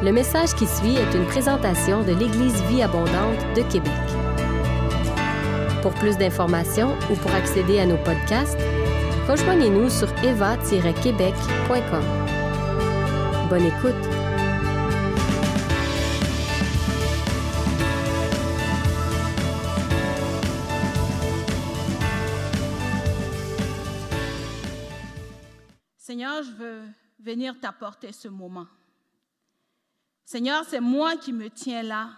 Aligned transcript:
Le 0.00 0.12
message 0.12 0.54
qui 0.54 0.64
suit 0.64 0.94
est 0.94 1.12
une 1.12 1.26
présentation 1.26 2.04
de 2.04 2.12
l'Église 2.12 2.62
Vie 2.68 2.82
Abondante 2.82 3.40
de 3.56 3.62
Québec. 3.68 3.90
Pour 5.82 5.92
plus 5.94 6.16
d'informations 6.16 6.96
ou 7.10 7.16
pour 7.16 7.32
accéder 7.32 7.80
à 7.80 7.86
nos 7.86 7.96
podcasts, 7.96 8.60
rejoignez-nous 9.26 9.90
sur 9.90 10.08
eva-québec.com. 10.22 12.04
Bonne 13.50 13.66
écoute! 13.66 13.96
Seigneur, 25.96 26.44
je 26.44 26.52
veux 26.52 26.82
venir 27.18 27.58
t'apporter 27.60 28.12
ce 28.12 28.28
moment. 28.28 28.68
Seigneur, 30.28 30.66
c'est 30.68 30.82
moi 30.82 31.16
qui 31.16 31.32
me 31.32 31.48
tiens 31.48 31.82
là, 31.82 32.10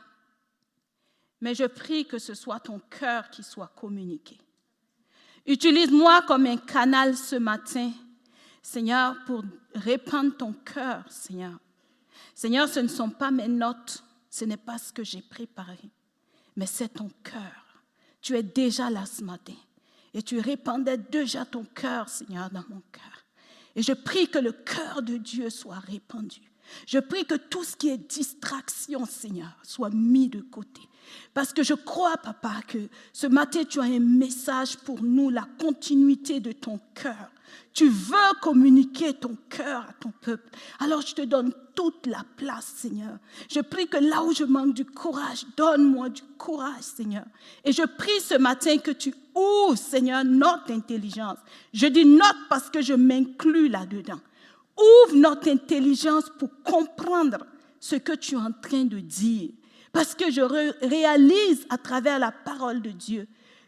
mais 1.41 1.55
je 1.55 1.63
prie 1.63 2.05
que 2.05 2.19
ce 2.19 2.35
soit 2.35 2.59
ton 2.59 2.81
cœur 2.81 3.31
qui 3.31 3.45
soit 3.45 3.71
communiqué. 3.77 4.37
Utilise-moi 5.47 6.23
comme 6.23 6.47
un 6.47 6.57
canal 6.57 7.17
ce 7.17 7.37
matin, 7.37 7.93
Seigneur, 8.63 9.15
pour 9.27 9.45
répandre 9.77 10.37
ton 10.37 10.53
cœur, 10.53 11.05
Seigneur. 11.09 11.57
Seigneur, 12.35 12.69
ce 12.69 12.81
ne 12.81 12.89
sont 12.89 13.11
pas 13.11 13.31
mes 13.31 13.47
notes, 13.47 14.03
ce 14.29 14.45
n'est 14.45 14.57
pas 14.57 14.79
ce 14.79 14.93
que 14.93 15.05
j'ai 15.05 15.23
préparé, 15.23 15.79
mais 16.57 16.67
c'est 16.67 16.95
ton 16.95 17.13
cœur. 17.23 17.85
Tu 18.21 18.37
es 18.37 18.43
déjà 18.43 18.91
là 18.91 19.07
ce 19.07 19.23
matin 19.23 19.55
et 20.15 20.23
tu 20.25 20.41
répandais 20.41 20.99
déjà 20.99 21.45
ton 21.45 21.63
cœur, 21.63 22.09
Seigneur, 22.09 22.51
dans 22.51 22.65
mon 22.71 22.83
cœur. 22.91 23.25
Et 23.77 23.85
je 23.85 23.93
prie 23.93 24.27
que 24.27 24.41
le 24.41 24.51
cœur 24.51 25.01
de 25.01 25.17
Dieu 25.17 25.49
soit 25.49 25.79
répandu. 25.79 26.50
Je 26.87 26.99
prie 26.99 27.25
que 27.25 27.35
tout 27.35 27.65
ce 27.65 27.77
qui 27.77 27.89
est 27.89 27.99
distraction, 27.99 29.07
Seigneur, 29.07 29.57
soit 29.63 29.91
mis 29.91 30.29
de 30.29 30.41
côté. 30.41 30.83
Parce 31.35 31.53
que 31.53 31.63
je 31.63 31.75
crois, 31.75 32.17
papa, 32.17 32.61
que 32.67 32.79
ce 33.13 33.27
matin, 33.27 33.65
tu 33.65 33.81
as 33.81 33.85
un 33.85 34.01
message 34.01 34.77
pour 34.79 35.03
nous, 35.03 35.31
la 35.31 35.47
continuité 35.59 36.41
de 36.41 36.53
ton 36.53 36.79
cœur. 36.95 37.31
Tu 37.73 37.89
veux 37.89 38.41
communiquer 38.41 39.15
ton 39.15 39.37
cœur 39.49 39.87
à 39.89 39.93
ton 39.95 40.13
peuple. 40.21 40.51
Alors 40.81 41.03
je 41.03 41.15
te 41.15 41.23
donne 41.23 41.53
toute 41.75 42.07
la 42.07 42.25
place, 42.37 42.67
Seigneur. 42.77 43.19
Je 43.49 43.61
prie 43.61 43.89
que 43.89 43.97
là 43.97 44.23
où 44.23 44.33
je 44.33 44.45
manque 44.45 44.75
du 44.75 44.85
courage, 44.85 45.47
donne-moi 45.57 46.11
du 46.11 46.23
courage, 46.37 46.83
Seigneur. 46.83 47.25
Et 47.65 47.73
je 47.73 47.83
prie 47.83 48.21
ce 48.21 48.35
matin 48.35 48.77
que 48.79 48.91
tu 48.91 49.15
ouvres, 49.35 49.77
Seigneur, 49.77 50.25
notre 50.25 50.73
intelligence. 50.73 51.39
Je 51.73 51.87
dis 51.87 52.05
notre 52.05 52.49
parce 52.49 52.71
que 52.71 52.83
je 52.83 52.95
m'inclus 52.95 53.69
là-dedans. 53.69 54.21
Ouvre 54.81 55.17
notre 55.17 55.49
intelligence 55.49 56.31
pour 56.39 56.51
comprendre 56.63 57.47
ce 57.79 57.97
que 57.97 58.13
tu 58.13 58.35
es 58.35 58.39
en 58.39 58.53
train 58.53 58.85
de 58.85 58.99
dire. 58.99 59.51
Parce 59.93 60.15
que 60.15 60.31
je 60.31 60.41
réalise 60.41 61.67
à 61.69 61.79
travers 61.79 62.19
la 62.19 62.33
parole 62.33 62.81
de 62.81 62.91
Dieu 62.91 63.27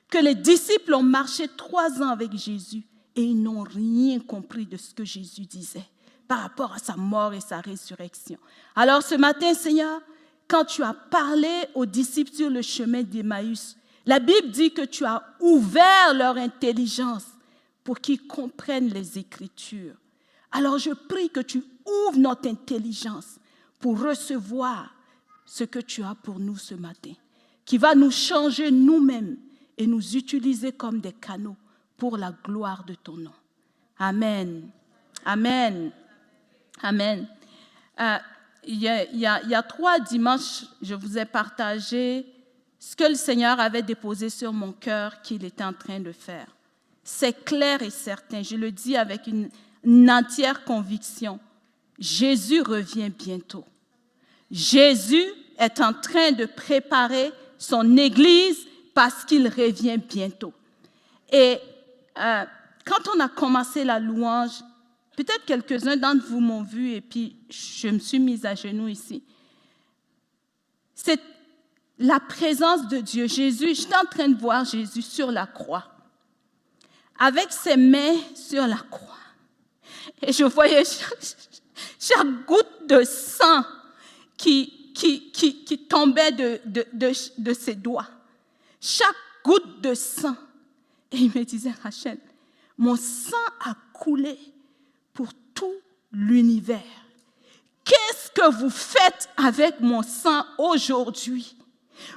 que 0.08 0.18
les 0.18 0.34
disciples 0.34 0.94
ont 0.94 1.02
marché 1.02 1.48
trois 1.56 2.02
ans 2.02 2.10
avec 2.10 2.36
Jésus 2.36 2.84
et 3.16 3.22
ils 3.22 3.42
n'ont 3.42 3.62
rien 3.62 4.20
compris 4.20 4.66
de 4.66 4.76
ce 4.76 4.94
que 4.94 5.04
Jésus 5.04 5.46
disait 5.46 5.84
par 6.28 6.40
rapport 6.40 6.72
à 6.72 6.78
sa 6.78 6.96
mort 6.96 7.34
et 7.34 7.40
sa 7.40 7.60
résurrection. 7.60 8.38
Alors 8.76 9.02
ce 9.02 9.14
matin, 9.14 9.52
Seigneur, 9.54 10.00
quand 10.48 10.64
tu 10.64 10.82
as 10.82 10.94
parlé 10.94 11.48
aux 11.74 11.86
disciples 11.86 12.32
sur 12.32 12.50
le 12.50 12.62
chemin 12.62 13.02
d'Emmaüs, 13.02 13.76
la 14.06 14.18
Bible 14.18 14.50
dit 14.50 14.72
que 14.72 14.84
tu 14.84 15.04
as 15.04 15.22
ouvert 15.40 16.14
leur 16.14 16.36
intelligence 16.36 17.26
pour 17.84 18.00
qu'ils 18.00 18.26
comprennent 18.26 18.88
les 18.88 19.18
Écritures. 19.18 19.96
Alors 20.52 20.78
je 20.78 20.90
prie 20.90 21.30
que 21.30 21.40
tu 21.40 21.64
ouvres 21.86 22.18
notre 22.18 22.48
intelligence 22.48 23.38
pour 23.80 24.00
recevoir 24.00 24.94
ce 25.44 25.64
que 25.64 25.80
tu 25.80 26.02
as 26.02 26.14
pour 26.14 26.38
nous 26.38 26.56
ce 26.56 26.74
matin, 26.74 27.12
qui 27.64 27.78
va 27.78 27.94
nous 27.94 28.10
changer 28.10 28.70
nous-mêmes 28.70 29.36
et 29.76 29.86
nous 29.86 30.16
utiliser 30.16 30.72
comme 30.72 31.00
des 31.00 31.12
canaux 31.12 31.56
pour 31.96 32.16
la 32.16 32.32
gloire 32.44 32.84
de 32.84 32.94
ton 32.94 33.16
nom. 33.16 33.32
Amen. 33.98 34.68
Amen. 35.24 35.90
Amen. 36.82 37.28
Euh, 38.00 38.18
il, 38.64 38.78
y 38.78 38.88
a, 38.88 39.04
il, 39.10 39.50
y 39.50 39.54
a, 39.54 39.62
trois 39.62 40.00
dimanches, 40.00 40.64
je 40.80 40.94
vous 40.94 41.18
ai 41.18 41.24
partagé 41.24 42.26
ce 42.78 42.96
que 42.96 43.04
le 43.04 43.14
Seigneur 43.14 43.60
avait 43.60 43.82
déposé 43.82 44.28
sur 44.28 44.52
mon 44.52 44.72
cœur 44.72 45.22
qu'il 45.22 45.44
était 45.44 45.64
en 45.64 45.72
train 45.72 46.00
de 46.00 46.12
faire. 46.12 46.46
C'est 47.04 47.44
clair 47.44 47.82
et 47.82 47.90
certain, 47.90 48.42
je 48.42 48.56
le 48.56 48.72
dis 48.72 48.96
avec 48.96 49.26
une 49.26 49.48
entière 50.08 50.64
conviction. 50.64 51.40
Jésus 51.98 52.62
revient 52.62 53.10
bientôt. 53.10 53.64
Jésus 54.50 55.24
est 55.58 55.80
en 55.80 55.92
train 55.92 56.32
de 56.32 56.46
préparer 56.46 57.32
son 57.58 57.96
Église 57.96 58.58
parce 58.94 59.24
qu'il 59.24 59.48
revient 59.48 59.98
bientôt. 59.98 60.52
Et 61.30 61.58
euh, 62.18 62.44
quand 62.84 63.08
on 63.14 63.20
a 63.20 63.28
commencé 63.28 63.84
la 63.84 63.98
louange, 63.98 64.62
peut-être 65.16 65.44
quelques-uns 65.46 65.96
d'entre 65.96 66.26
vous 66.26 66.40
m'ont 66.40 66.62
vu 66.62 66.92
et 66.92 67.00
puis 67.00 67.36
je 67.48 67.88
me 67.88 67.98
suis 67.98 68.18
mise 68.18 68.44
à 68.44 68.54
genoux 68.54 68.88
ici. 68.88 69.22
C'est 70.94 71.20
la 71.98 72.20
présence 72.20 72.88
de 72.88 72.98
Dieu. 72.98 73.26
Jésus, 73.26 73.74
j'étais 73.74 73.96
en 73.96 74.04
train 74.04 74.28
de 74.28 74.38
voir 74.38 74.64
Jésus 74.64 75.02
sur 75.02 75.30
la 75.30 75.46
croix, 75.46 75.88
avec 77.18 77.52
ses 77.52 77.76
mains 77.76 78.16
sur 78.34 78.66
la 78.66 78.78
croix. 78.90 79.21
Et 80.20 80.32
je 80.32 80.44
voyais 80.44 80.82
chaque, 81.98 82.44
goutte 82.46 82.86
de 82.86 83.04
sang 83.04 83.64
qui, 84.36 84.92
tombait 85.88 86.32
de, 86.32 86.60
de, 86.92 87.52
ses 87.52 87.74
doigts. 87.74 88.08
Chaque 88.80 89.16
goutte 89.44 89.80
de 89.80 89.94
sang. 89.94 90.36
Et 91.10 91.18
il 91.18 91.28
me 91.34 91.44
disait, 91.44 91.72
Rachel, 91.82 92.18
mon 92.78 92.96
sang 92.96 93.36
a 93.60 93.74
coulé 93.92 94.38
pour 95.12 95.28
tout 95.54 95.74
l'univers. 96.12 96.80
Qu'est-ce 97.84 98.30
que 98.30 98.50
vous 98.60 98.70
faites 98.70 99.28
avec 99.36 99.80
mon 99.80 100.02
sang 100.02 100.44
aujourd'hui? 100.58 101.56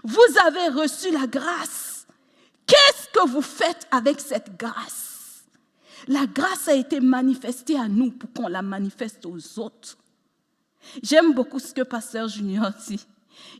Vous 0.03 0.37
avez 0.45 0.69
reçu 0.69 1.11
la 1.11 1.27
grâce. 1.27 2.07
Qu'est-ce 2.65 3.09
que 3.09 3.27
vous 3.27 3.41
faites 3.41 3.87
avec 3.91 4.19
cette 4.19 4.57
grâce? 4.57 5.14
La 6.07 6.27
grâce 6.27 6.67
a 6.67 6.75
été 6.75 6.99
manifestée 6.99 7.77
à 7.77 7.87
nous 7.87 8.11
pour 8.11 8.31
qu'on 8.33 8.47
la 8.47 8.61
manifeste 8.61 9.25
aux 9.25 9.59
autres. 9.59 9.97
J'aime 11.01 11.33
beaucoup 11.33 11.59
ce 11.59 11.73
que 11.73 11.81
Pasteur 11.81 12.27
Junior 12.27 12.71
dit. 12.87 13.05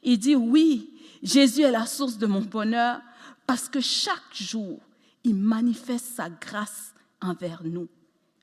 Il 0.04 0.20
dit, 0.20 0.36
oui, 0.36 0.94
Jésus 1.24 1.62
est 1.62 1.72
la 1.72 1.86
source 1.86 2.18
de 2.18 2.28
mon 2.28 2.42
bonheur 2.42 3.02
parce 3.48 3.68
que 3.68 3.80
chaque 3.80 4.34
jour, 4.34 4.80
il 5.24 5.36
manifeste 5.36 6.16
sa 6.16 6.30
grâce 6.30 6.94
envers 7.22 7.64
nous. 7.64 7.88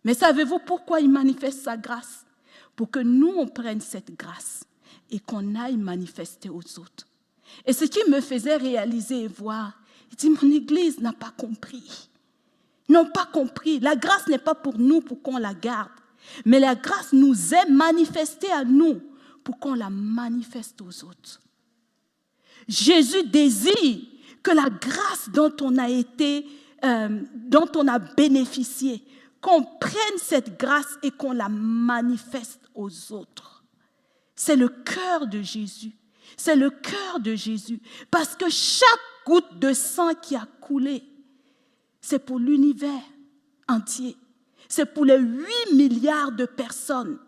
Mais 0.05 0.15
savez-vous 0.15 0.59
pourquoi 0.59 1.01
il 1.01 1.11
manifeste 1.11 1.63
sa 1.63 1.77
grâce? 1.77 2.27
Pour 2.75 2.91
que 2.91 2.99
nous, 2.99 3.33
on 3.37 3.47
prenne 3.47 3.81
cette 3.81 4.17
grâce 4.19 4.65
et 5.11 5.21
qu'on 5.21 5.55
aille 5.55 5.77
manifester 5.77 6.49
aux 6.49 6.79
autres. 6.79 7.07
Et 7.67 7.73
ce 7.73 7.85
qui 7.85 8.01
me 8.11 8.21
faisait 8.21 8.57
réaliser 8.57 9.23
et 9.23 9.29
voir, 9.29 9.79
il 10.11 10.17
dit, 10.17 10.31
mon 10.31 10.51
Église 10.51 10.99
n'a 10.99 11.13
pas 11.13 11.31
compris 11.31 12.09
n'ont 12.89 13.11
pas 13.11 13.27
compris. 13.27 13.81
La 13.81 13.97
grâce 13.97 14.27
n'est 14.29 14.39
pas 14.39 14.55
pour 14.55 14.79
nous 14.79 15.01
pour 15.01 15.23
qu'on 15.23 15.39
la 15.39 15.55
garde, 15.55 15.91
mais 16.45 16.61
la 16.61 16.75
grâce 16.75 17.13
nous 17.13 17.55
est 17.55 17.69
manifestée 17.69 18.51
à 18.51 18.65
nous 18.65 19.01
pour 19.45 19.59
qu'on 19.59 19.75
la 19.75 19.91
manifeste 19.91 20.81
aux 20.83 21.05
autres. 21.05 21.41
Jésus 22.69 23.25
désire 23.25 24.01
que 24.43 24.51
la 24.51 24.69
grâce 24.71 25.29
dont 25.33 25.55
on 25.61 25.79
a 25.79 25.89
été, 25.89 26.47
euh, 26.85 27.21
dont 27.35 27.69
on 27.77 27.89
a 27.89 27.99
bénéficié, 27.99 29.05
qu'on 29.41 29.65
prenne 29.65 30.19
cette 30.19 30.59
grâce 30.59 30.99
et 31.03 31.11
qu'on 31.11 31.33
la 31.33 31.49
manifeste 31.49 32.61
aux 32.75 33.13
autres. 33.13 33.65
C'est 34.35 34.57
le 34.57 34.69
cœur 34.69 35.27
de 35.27 35.43
Jésus. 35.43 35.93
C'est 36.37 36.57
le 36.57 36.71
cœur 36.71 37.21
de 37.21 37.35
Jésus. 37.35 37.81
Parce 38.11 38.35
que 38.37 38.49
chaque 38.49 38.89
goutte 39.27 39.59
de 39.59 39.73
sang 39.73 40.15
qui 40.15 40.37
a 40.37 40.47
coulé, 40.61 41.03
c'est 42.03 42.19
pour 42.19 42.39
l'univers 42.39 43.03
entier. 43.69 44.17
C'est 44.69 44.93
pour 44.93 45.05
les 45.05 45.19
8 45.19 45.75
milliards 45.75 46.33
de 46.33 46.45
personnes. 46.45 47.19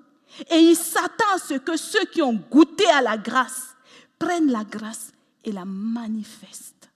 Et 0.50 0.58
il 0.58 0.76
s'attend 0.76 1.34
à 1.34 1.38
ce 1.38 1.54
que 1.54 1.76
ceux 1.76 2.04
qui 2.06 2.20
ont 2.20 2.34
goûté 2.34 2.84
à 2.88 3.00
la 3.00 3.16
grâce 3.16 3.76
prennent 4.18 4.50
la 4.50 4.64
grâce 4.64 5.12
et 5.44 5.52
la 5.52 5.64
manifestent. 5.64 6.90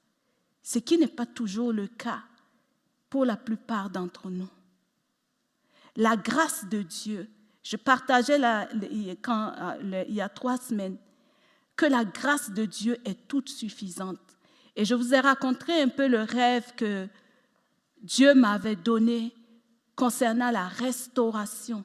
Ce 0.62 0.78
qui 0.78 0.98
n'est 0.98 1.06
pas 1.06 1.26
toujours 1.26 1.72
le 1.72 1.86
cas 1.86 2.22
pour 3.08 3.25
la 3.25 3.36
plupart 3.36 3.90
d'entre 3.90 4.28
nous. 4.28 4.48
La 5.96 6.16
grâce 6.16 6.64
de 6.69 6.82
Dieu, 6.82 7.28
je 7.62 7.76
partageais 7.76 8.40
quand, 9.22 9.52
euh, 9.58 10.04
il 10.08 10.14
y 10.14 10.20
a 10.20 10.28
trois 10.28 10.58
semaines 10.58 10.96
que 11.76 11.86
la 11.86 12.04
grâce 12.04 12.50
de 12.50 12.64
Dieu 12.64 12.98
est 13.04 13.28
toute 13.28 13.48
suffisante. 13.48 14.19
Et 14.74 14.84
je 14.84 14.94
vous 14.94 15.14
ai 15.14 15.20
raconté 15.20 15.81
un 15.81 15.88
peu 15.88 16.08
le 16.08 16.22
rêve 16.22 16.74
que 16.76 17.08
Dieu 18.02 18.34
m'avait 18.34 18.76
donné 18.76 19.32
concernant 19.96 20.50
la 20.50 20.68
restauration 20.68 21.84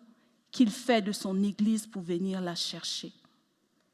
qu'il 0.52 0.70
fait 0.70 1.02
de 1.02 1.12
son 1.12 1.42
Église 1.44 1.88
pour 1.88 2.04
venir 2.04 2.40
la 2.40 2.56
chercher. 2.56 3.12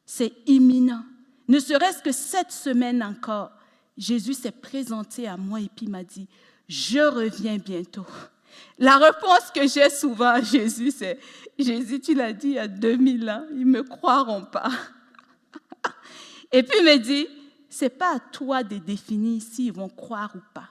C'est 0.06 0.34
imminent. 0.46 1.04
Ne 1.48 1.60
serait-ce 1.60 2.04
que 2.04 2.12
cette 2.12 2.52
semaine 2.52 3.02
encore, 3.02 3.52
Jésus 3.98 4.34
s'est 4.34 4.52
présenté 4.52 5.28
à 5.28 5.38
moi 5.38 5.62
et 5.62 5.70
puis 5.74 5.88
m'a 5.88 6.04
dit, 6.04 6.28
je 6.68 7.00
reviens 7.00 7.58
bientôt. 7.58 8.06
La 8.78 8.98
réponse 8.98 9.52
que 9.54 9.68
j'ai 9.68 9.90
souvent 9.90 10.30
à 10.30 10.42
Jésus, 10.42 10.92
c'est, 10.92 11.20
Jésus, 11.58 12.00
tu 12.00 12.14
l'as 12.14 12.34
dit 12.34 12.50
il 12.50 12.54
y 12.54 12.60
a 12.60 12.68
2000 12.68 13.30
ans, 13.30 13.46
ils 13.52 13.60
ne 13.60 13.66
me 13.66 13.84
croiront 13.84 14.46
pas. 14.46 14.70
Et 16.52 16.64
puis 16.64 16.78
il 16.80 16.86
me 16.86 16.98
dit, 16.98 17.28
c'est 17.70 17.90
pas 17.90 18.16
à 18.16 18.20
toi 18.20 18.64
de 18.64 18.78
définir 18.78 19.42
s'ils 19.42 19.74
vont 19.74 19.90
croire 19.90 20.34
ou 20.36 20.42
pas. 20.54 20.70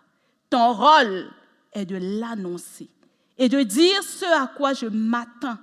Ton 0.51 0.73
rôle 0.73 1.31
est 1.73 1.85
de 1.85 1.97
l'annoncer 1.97 2.89
et 3.37 3.49
de 3.49 3.63
dire 3.63 4.03
ce 4.03 4.25
à 4.25 4.47
quoi 4.49 4.73
je 4.73 4.87
m'attends 4.87 5.59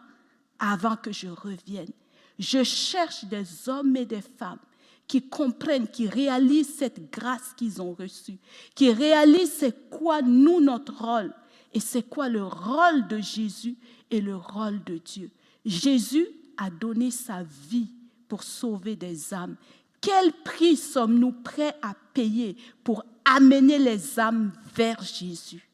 avant 0.60 0.96
que 0.96 1.12
je 1.12 1.28
revienne. 1.28 1.92
Je 2.40 2.64
cherche 2.64 3.26
des 3.26 3.70
hommes 3.70 3.96
et 3.96 4.06
des 4.06 4.22
femmes 4.22 4.60
qui 5.08 5.30
comprennent, 5.30 5.88
qui 5.88 6.08
réalisent 6.08 6.76
cette 6.76 7.12
grâce 7.12 7.54
qu'ils 7.56 7.82
ont 7.82 7.94
reçue, 7.94 8.38
qui 8.74 8.92
réalisent 8.92 9.54
c'est 9.54 9.90
quoi 9.90 10.22
nous 10.22 10.62
notre 10.62 10.98
rôle 10.98 11.34
et 11.74 11.80
c'est 11.80 12.04
quoi 12.04 12.30
le 12.30 12.44
rôle 12.44 13.08
de 13.08 13.20
Jésus 13.20 13.76
et 14.10 14.22
le 14.22 14.36
rôle 14.36 14.84
de 14.86 14.98
Dieu. 14.98 15.30
Jésus 15.66 16.28
a 16.58 16.70
donné 16.70 17.12
sa 17.12 17.44
vie 17.70 17.92
pour 18.28 18.44
sauver 18.44 18.96
des 18.96 19.34
âmes. 19.34 19.56
Quel 20.00 20.32
prix 20.44 20.78
sommes-nous 20.78 21.32
prêts 21.32 21.76
à 21.82 21.94
payer 22.14 22.56
pour 22.84 23.04
amener 23.26 23.80
les 23.80 24.20
âmes 24.20 24.52
vers 24.76 25.02
Jésus 25.02 25.68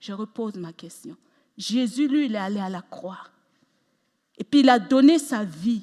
Je 0.00 0.12
repose 0.12 0.54
ma 0.54 0.72
question. 0.72 1.16
Jésus, 1.56 2.08
lui, 2.08 2.26
il 2.26 2.34
est 2.34 2.38
allé 2.38 2.60
à 2.60 2.68
la 2.68 2.82
croix. 2.82 3.18
Et 4.36 4.44
puis 4.44 4.60
il 4.60 4.68
a 4.68 4.78
donné 4.78 5.18
sa 5.18 5.44
vie 5.44 5.82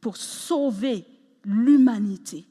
pour 0.00 0.16
sauver 0.16 1.04
l'humanité. 1.44 2.44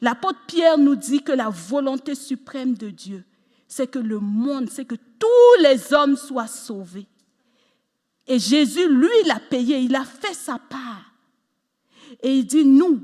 L'apôtre 0.00 0.40
Pierre 0.46 0.78
nous 0.78 0.96
dit 0.96 1.22
que 1.22 1.32
la 1.32 1.48
volonté 1.48 2.14
suprême 2.14 2.74
de 2.74 2.90
Dieu, 2.90 3.24
c'est 3.66 3.90
que 3.90 3.98
le 3.98 4.20
monde, 4.20 4.68
c'est 4.70 4.84
que 4.84 4.94
tous 4.94 5.62
les 5.62 5.92
hommes 5.92 6.16
soient 6.16 6.46
sauvés. 6.46 7.06
Et 8.26 8.38
Jésus, 8.38 8.88
lui, 8.88 9.08
l'a 9.26 9.40
payé, 9.40 9.80
il 9.80 9.94
a 9.94 10.04
fait 10.04 10.34
sa 10.34 10.58
part. 10.58 11.12
Et 12.22 12.38
il 12.38 12.46
dit, 12.46 12.64
nous, 12.64 13.02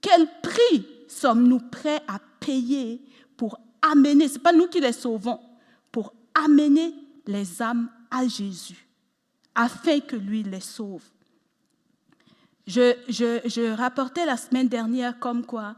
quel 0.00 0.26
prix 0.42 0.86
sommes-nous 1.08 1.60
prêts 1.70 2.02
à 2.08 2.18
payer 2.40 3.00
pour 3.42 3.58
amener, 3.82 4.28
ce 4.28 4.34
n'est 4.34 4.38
pas 4.38 4.52
nous 4.52 4.68
qui 4.68 4.78
les 4.78 4.92
sauvons, 4.92 5.40
pour 5.90 6.14
amener 6.32 6.94
les 7.26 7.60
âmes 7.60 7.90
à 8.08 8.28
Jésus, 8.28 8.86
afin 9.52 9.98
que 9.98 10.14
lui 10.14 10.44
les 10.44 10.60
sauve. 10.60 11.02
Je, 12.68 12.94
je, 13.08 13.72
rapportais 13.72 14.26
la 14.26 14.36
semaine 14.36 14.68
dernière 14.68 15.18
comme 15.18 15.44
quoi, 15.44 15.74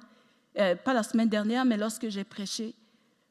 euh, 0.58 0.74
pas 0.74 0.92
la 0.92 1.02
semaine 1.02 1.30
dernière, 1.30 1.64
mais 1.64 1.78
lorsque 1.78 2.10
j'ai 2.10 2.22
prêché, 2.22 2.74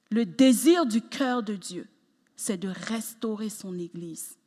le 0.10 0.26
désir 0.26 0.88
du 0.88 1.04
cœur 1.04 1.44
de 1.44 1.54
Dieu, 1.54 1.88
c'est 2.36 2.58
de 2.58 2.70
restaurer 2.70 3.50
son 3.50 3.78
Église. 3.78 4.40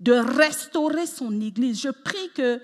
De 0.00 0.14
restaurer 0.14 1.06
son 1.06 1.42
Église. 1.42 1.78
Je 1.78 1.90
prie 1.90 2.30
que 2.34 2.58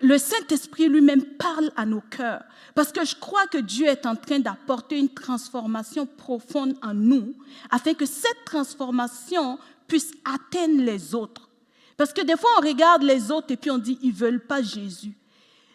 le 0.00 0.18
Saint-Esprit 0.18 0.88
lui-même 0.88 1.24
parle 1.24 1.70
à 1.76 1.86
nos 1.86 2.02
cœurs. 2.02 2.44
Parce 2.74 2.92
que 2.92 3.04
je 3.04 3.16
crois 3.16 3.46
que 3.46 3.58
Dieu 3.58 3.86
est 3.86 4.04
en 4.04 4.14
train 4.14 4.38
d'apporter 4.38 4.98
une 4.98 5.08
transformation 5.08 6.06
profonde 6.06 6.76
en 6.82 6.92
nous, 6.92 7.34
afin 7.70 7.94
que 7.94 8.04
cette 8.04 8.44
transformation 8.44 9.58
puisse 9.88 10.12
atteindre 10.24 10.82
les 10.82 11.14
autres. 11.14 11.48
Parce 11.96 12.12
que 12.12 12.20
des 12.20 12.36
fois, 12.36 12.50
on 12.58 12.66
regarde 12.66 13.02
les 13.02 13.30
autres 13.30 13.52
et 13.52 13.56
puis 13.56 13.70
on 13.70 13.78
dit, 13.78 13.98
ils 14.02 14.12
ne 14.12 14.16
veulent 14.16 14.46
pas 14.46 14.60
Jésus. 14.60 15.16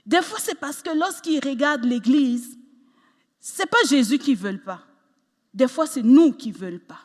Des 0.05 0.21
fois, 0.21 0.37
c'est 0.39 0.59
parce 0.59 0.81
que 0.81 0.95
lorsqu'ils 0.95 1.43
regardent 1.43 1.85
l'Église, 1.85 2.57
ce 3.39 3.61
n'est 3.61 3.67
pas 3.67 3.77
Jésus 3.89 4.19
qu'ils 4.19 4.37
ne 4.37 4.43
veulent 4.43 4.63
pas. 4.63 4.81
Des 5.53 5.67
fois, 5.67 5.87
c'est 5.87 6.03
nous 6.03 6.31
qui 6.31 6.51
ne 6.51 6.57
veulent 6.57 6.79
pas. 6.79 6.99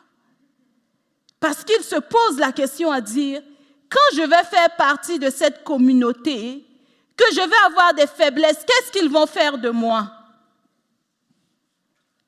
Parce 1.39 1.63
qu'ils 1.63 1.83
se 1.83 1.95
posent 1.95 2.37
la 2.37 2.51
question 2.51 2.91
à 2.91 3.01
dire, 3.01 3.41
quand 3.89 4.15
je 4.15 4.21
vais 4.21 4.43
faire 4.43 4.75
partie 4.75 5.17
de 5.17 5.29
cette 5.29 5.63
communauté, 5.63 6.66
que 7.17 7.25
je 7.33 7.41
vais 7.41 7.65
avoir 7.65 7.93
des 7.95 8.07
faiblesses, 8.07 8.63
qu'est-ce 8.65 8.91
qu'ils 8.91 9.09
vont 9.09 9.25
faire 9.25 9.57
de 9.57 9.69
moi? 9.69 10.11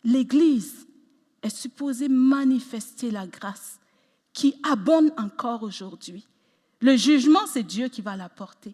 L'Église 0.03 0.88
est 1.44 1.56
supposée 1.56 2.09
manifester 2.09 3.12
la 3.12 3.27
grâce 3.27 3.80
qui 4.33 4.59
abonde 4.69 5.13
encore 5.18 5.63
aujourd'hui. 5.63 6.27
Le 6.81 6.95
jugement, 6.95 7.45
c'est 7.45 7.63
Dieu 7.63 7.88
qui 7.88 8.01
va 8.01 8.15
l'apporter. 8.15 8.74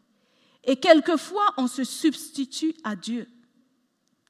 Et 0.64 0.78
quelquefois, 0.78 1.54
on 1.58 1.68
se 1.68 1.84
substitue 1.84 2.74
à 2.84 2.96
Dieu. 2.96 3.28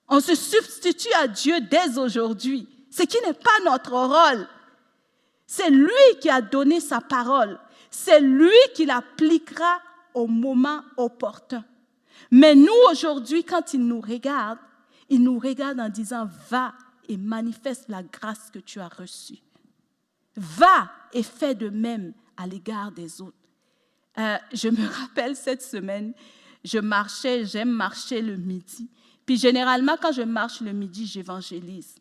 On 0.07 0.19
se 0.19 0.35
substitue 0.35 1.13
à 1.19 1.27
Dieu 1.27 1.59
dès 1.61 1.97
aujourd'hui, 1.97 2.67
ce 2.89 3.03
qui 3.03 3.17
n'est 3.25 3.33
pas 3.33 3.59
notre 3.65 3.93
rôle. 3.93 4.47
C'est 5.47 5.69
lui 5.69 6.19
qui 6.21 6.29
a 6.29 6.41
donné 6.41 6.79
sa 6.79 7.01
parole. 7.01 7.59
C'est 7.89 8.19
lui 8.19 8.49
qui 8.73 8.85
l'appliquera 8.85 9.79
au 10.13 10.27
moment 10.27 10.81
opportun. 10.97 11.63
Mais 12.31 12.55
nous, 12.55 12.73
aujourd'hui, 12.89 13.43
quand 13.43 13.73
il 13.73 13.85
nous 13.85 14.01
regarde, 14.01 14.59
il 15.09 15.23
nous 15.23 15.39
regarde 15.39 15.79
en 15.79 15.89
disant, 15.89 16.27
va 16.49 16.73
et 17.07 17.17
manifeste 17.17 17.85
la 17.89 18.03
grâce 18.03 18.49
que 18.51 18.59
tu 18.59 18.79
as 18.79 18.87
reçue. 18.87 19.39
Va 20.35 20.91
et 21.13 21.23
fais 21.23 21.55
de 21.55 21.69
même 21.69 22.13
à 22.37 22.47
l'égard 22.47 22.91
des 22.91 23.21
autres. 23.21 23.37
Euh, 24.17 24.37
je 24.53 24.69
me 24.69 24.87
rappelle 24.87 25.35
cette 25.35 25.61
semaine, 25.61 26.13
je 26.63 26.79
marchais, 26.79 27.45
j'aime 27.45 27.69
marcher 27.69 28.21
le 28.21 28.37
midi. 28.37 28.89
Puis 29.25 29.37
généralement, 29.37 29.97
quand 30.01 30.11
je 30.11 30.21
marche 30.21 30.61
le 30.61 30.71
midi, 30.71 31.05
j'évangélise. 31.05 31.95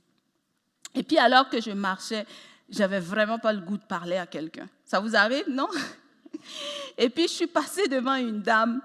Et 0.94 1.02
puis 1.02 1.18
alors 1.18 1.48
que 1.48 1.60
je 1.60 1.72
marchais, 1.72 2.26
j'avais 2.68 3.00
vraiment 3.00 3.38
pas 3.38 3.52
le 3.52 3.60
goût 3.60 3.76
de 3.76 3.84
parler 3.84 4.16
à 4.16 4.26
quelqu'un. 4.26 4.68
Ça 4.84 5.00
vous 5.00 5.16
arrive, 5.16 5.48
non? 5.48 5.68
Et 6.98 7.08
puis 7.08 7.24
je 7.24 7.32
suis 7.32 7.46
passée 7.46 7.88
devant 7.88 8.14
une 8.14 8.42
dame 8.42 8.80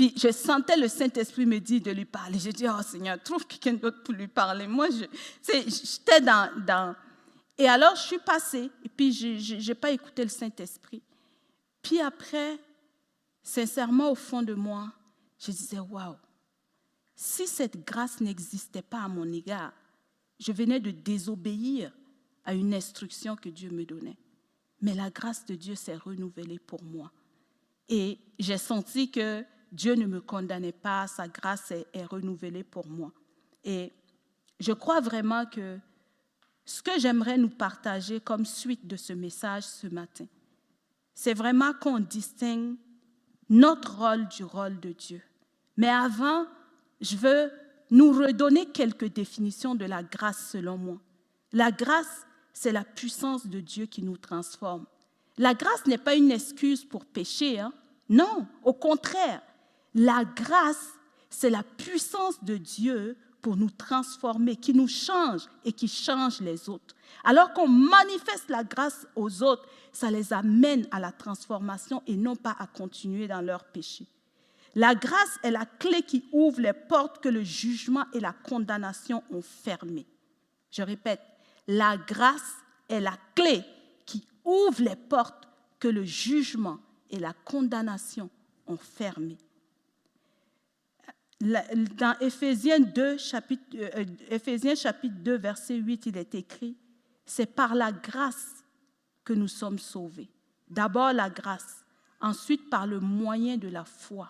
puis 0.00 0.14
je 0.16 0.32
sentais 0.32 0.78
le 0.78 0.88
Saint-Esprit 0.88 1.44
me 1.44 1.60
dire 1.60 1.82
de 1.82 1.90
lui 1.90 2.06
parler. 2.06 2.38
J'ai 2.38 2.54
dit, 2.54 2.64
oh 2.66 2.82
Seigneur, 2.82 3.22
trouve 3.22 3.46
quelqu'un 3.46 3.74
d'autre 3.74 4.02
pour 4.02 4.14
lui 4.14 4.28
parler. 4.28 4.66
Moi, 4.66 4.88
j'étais 4.88 6.22
dans, 6.22 6.50
dans... 6.64 6.96
Et 7.58 7.68
alors, 7.68 7.94
je 7.96 8.00
suis 8.04 8.18
passée, 8.18 8.70
et 8.82 8.88
puis 8.88 9.12
je 9.12 9.56
n'ai 9.56 9.74
pas 9.74 9.90
écouté 9.90 10.22
le 10.22 10.30
Saint-Esprit. 10.30 11.02
Puis 11.82 12.00
après, 12.00 12.58
sincèrement, 13.42 14.12
au 14.12 14.14
fond 14.14 14.42
de 14.42 14.54
moi, 14.54 14.90
je 15.38 15.50
disais, 15.50 15.80
waouh, 15.80 16.16
si 17.14 17.46
cette 17.46 17.84
grâce 17.84 18.22
n'existait 18.22 18.80
pas 18.80 19.02
à 19.02 19.08
mon 19.08 19.30
égard, 19.30 19.74
je 20.38 20.50
venais 20.50 20.80
de 20.80 20.92
désobéir 20.92 21.92
à 22.46 22.54
une 22.54 22.72
instruction 22.72 23.36
que 23.36 23.50
Dieu 23.50 23.68
me 23.68 23.84
donnait. 23.84 24.16
Mais 24.80 24.94
la 24.94 25.10
grâce 25.10 25.44
de 25.44 25.56
Dieu 25.56 25.74
s'est 25.74 25.96
renouvelée 25.96 26.58
pour 26.58 26.82
moi. 26.82 27.12
Et 27.90 28.18
j'ai 28.38 28.56
senti 28.56 29.10
que 29.10 29.44
Dieu 29.72 29.94
ne 29.94 30.06
me 30.06 30.20
condamnait 30.20 30.72
pas, 30.72 31.06
sa 31.06 31.28
grâce 31.28 31.70
est, 31.70 32.04
renouvelée 32.04 32.64
pour 32.64 32.86
moi. 32.86 33.12
Et 33.64 33.92
je 34.58 34.72
crois 34.72 35.00
vraiment 35.00 35.46
que 35.46 35.78
ce 36.64 36.82
que 36.82 36.98
j'aimerais 36.98 37.38
nous 37.38 37.48
partager 37.48 38.20
comme 38.20 38.44
suite 38.44 38.86
de 38.86 38.96
ce 38.96 39.12
message 39.12 39.64
ce 39.64 39.86
matin, 39.86 40.26
c'est 41.14 41.34
vraiment 41.34 41.72
qu'on 41.74 42.00
distingue 42.00 42.76
notre 43.48 43.98
rôle 43.98 44.28
du 44.28 44.44
rôle 44.44 44.78
de 44.80 44.92
Dieu. 44.92 45.22
Mais 45.76 45.88
avant, 45.88 46.46
je 47.00 47.16
veux 47.16 47.50
nous 47.90 48.12
redonner 48.12 48.66
quelques 48.66 49.12
définitions 49.12 49.74
de 49.74 49.84
la 49.84 50.02
grâce 50.02 50.50
selon 50.50 50.76
moi. 50.76 51.00
La 51.52 51.70
grâce, 51.72 52.26
c'est 52.52 52.72
la 52.72 52.84
puissance 52.84 53.46
de 53.46 53.60
Dieu 53.60 53.86
qui 53.86 54.02
nous 54.02 54.16
transforme. 54.16 54.86
La 55.38 55.54
grâce 55.54 55.86
n'est 55.86 55.98
pas 55.98 56.14
une 56.14 56.30
excuse 56.30 56.84
pour 56.84 57.04
pécher, 57.04 57.58
hein? 57.58 57.72
non, 58.08 58.46
au 58.62 58.72
contraire, 58.72 59.42
la 59.94 60.24
grâce, 60.24 60.94
c'est 61.28 61.50
la 61.50 61.62
puissance 61.62 62.42
de 62.44 62.56
Dieu 62.56 63.16
pour 63.42 63.56
nous 63.56 63.70
transformer, 63.70 64.56
qui 64.56 64.74
nous 64.74 64.88
change 64.88 65.42
et 65.64 65.72
qui 65.72 65.88
change 65.88 66.40
les 66.40 66.68
autres. 66.68 66.94
Alors 67.24 67.52
qu'on 67.52 67.68
manifeste 67.68 68.48
la 68.48 68.64
grâce 68.64 69.06
aux 69.16 69.42
autres, 69.42 69.66
ça 69.92 70.10
les 70.10 70.32
amène 70.32 70.86
à 70.90 71.00
la 71.00 71.10
transformation 71.10 72.02
et 72.06 72.16
non 72.16 72.36
pas 72.36 72.54
à 72.58 72.66
continuer 72.66 73.26
dans 73.26 73.40
leur 73.40 73.64
péché. 73.64 74.06
La 74.74 74.94
grâce 74.94 75.38
est 75.42 75.50
la 75.50 75.64
clé 75.66 76.02
qui 76.02 76.24
ouvre 76.32 76.60
les 76.60 76.72
portes 76.72 77.20
que 77.22 77.28
le 77.28 77.42
jugement 77.42 78.04
et 78.12 78.20
la 78.20 78.32
condamnation 78.32 79.24
ont 79.30 79.42
fermées. 79.42 80.06
Je 80.70 80.82
répète, 80.82 81.22
la 81.66 81.96
grâce 81.96 82.54
est 82.88 83.00
la 83.00 83.16
clé 83.34 83.64
qui 84.06 84.24
ouvre 84.44 84.82
les 84.82 84.96
portes 84.96 85.48
que 85.80 85.88
le 85.88 86.04
jugement 86.04 86.78
et 87.10 87.18
la 87.18 87.32
condamnation 87.32 88.30
ont 88.66 88.76
fermées 88.76 89.38
dans 91.40 92.18
Éphésiens 92.20 92.80
2, 92.80 93.16
chapitre, 93.16 93.64
euh, 93.76 94.04
Éphésiens 94.28 94.74
chapitre 94.74 95.16
2, 95.20 95.38
verset 95.38 95.76
8, 95.76 96.06
il 96.06 96.18
est 96.18 96.34
écrit, 96.34 96.76
c'est 97.24 97.46
par 97.46 97.74
la 97.74 97.92
grâce 97.92 98.64
que 99.24 99.32
nous 99.32 99.48
sommes 99.48 99.78
sauvés. 99.78 100.28
D'abord 100.68 101.12
la 101.12 101.30
grâce, 101.30 101.84
ensuite 102.20 102.68
par 102.68 102.86
le 102.86 103.00
moyen 103.00 103.56
de 103.56 103.68
la 103.68 103.84
foi. 103.84 104.28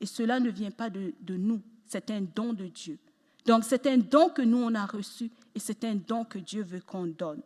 Et 0.00 0.06
cela 0.06 0.40
ne 0.40 0.50
vient 0.50 0.72
pas 0.72 0.90
de, 0.90 1.14
de 1.20 1.36
nous, 1.36 1.62
C'est 1.86 2.10
un 2.10 2.22
don 2.22 2.52
de 2.52 2.66
Dieu. 2.66 2.98
Donc 3.46 3.64
c'est 3.64 3.86
un 3.86 3.98
don 3.98 4.28
que 4.28 4.42
nous, 4.42 4.58
on 4.58 4.74
a 4.74 4.86
reçu 4.86 5.30
et 5.54 5.60
c'est 5.60 5.84
un 5.84 5.94
don 5.94 6.24
que 6.24 6.38
Dieu 6.38 6.62
veut 6.62 6.80
qu'on 6.80 7.06
donne. 7.06 7.42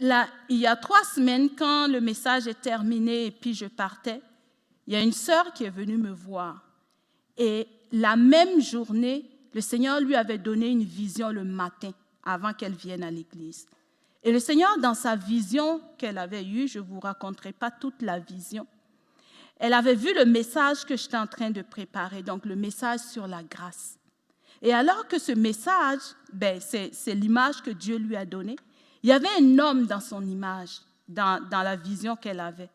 Là, 0.00 0.26
il 0.48 0.58
y 0.58 0.66
a 0.66 0.76
trois 0.76 1.04
semaines, 1.04 1.50
quand 1.56 1.86
le 1.86 2.00
message 2.00 2.46
est 2.46 2.60
terminé 2.60 3.26
et 3.26 3.30
puis 3.30 3.54
je 3.54 3.66
partais, 3.66 4.20
il 4.86 4.92
y 4.92 4.96
a 4.96 5.02
une 5.02 5.12
sœur 5.12 5.52
qui 5.52 5.64
est 5.64 5.70
venue 5.70 5.96
me 5.96 6.10
voir. 6.10 6.64
Et 7.36 7.66
la 7.92 8.16
même 8.16 8.60
journée, 8.60 9.24
le 9.54 9.60
Seigneur 9.60 10.00
lui 10.00 10.14
avait 10.14 10.38
donné 10.38 10.68
une 10.68 10.84
vision 10.84 11.30
le 11.30 11.44
matin 11.44 11.90
avant 12.24 12.52
qu'elle 12.52 12.74
vienne 12.74 13.02
à 13.02 13.10
l'église. 13.10 13.66
Et 14.22 14.32
le 14.32 14.40
Seigneur, 14.40 14.78
dans 14.78 14.94
sa 14.94 15.16
vision 15.16 15.80
qu'elle 15.98 16.18
avait 16.18 16.44
eue, 16.44 16.66
je 16.66 16.78
ne 16.78 16.84
vous 16.84 16.98
raconterai 16.98 17.52
pas 17.52 17.70
toute 17.70 18.00
la 18.00 18.18
vision, 18.18 18.66
elle 19.56 19.72
avait 19.72 19.94
vu 19.94 20.12
le 20.14 20.24
message 20.24 20.84
que 20.84 20.96
j'étais 20.96 21.16
en 21.16 21.26
train 21.26 21.50
de 21.50 21.62
préparer, 21.62 22.22
donc 22.22 22.44
le 22.44 22.56
message 22.56 23.00
sur 23.00 23.26
la 23.26 23.42
grâce. 23.42 23.98
Et 24.62 24.72
alors 24.72 25.06
que 25.06 25.18
ce 25.18 25.32
message, 25.32 26.00
ben, 26.32 26.60
c'est 26.60 27.14
l'image 27.14 27.62
que 27.62 27.70
Dieu 27.70 27.96
lui 27.96 28.16
a 28.16 28.24
donnée, 28.24 28.56
il 29.02 29.10
y 29.10 29.12
avait 29.12 29.28
un 29.38 29.58
homme 29.58 29.86
dans 29.86 30.00
son 30.00 30.26
image, 30.26 30.80
dans, 31.06 31.46
la 31.50 31.76
vision 31.76 32.16
qu'elle 32.16 32.40
avait. 32.40 32.70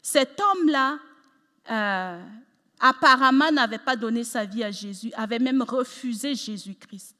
Cet 0.00 0.40
homme-là, 0.40 0.98
euh, 1.70 2.22
apparemment, 2.80 3.50
n'avait 3.50 3.78
pas 3.78 3.96
donné 3.96 4.24
sa 4.24 4.44
vie 4.44 4.64
à 4.64 4.70
Jésus, 4.70 5.12
avait 5.14 5.38
même 5.38 5.62
refusé 5.62 6.34
Jésus-Christ. 6.34 7.16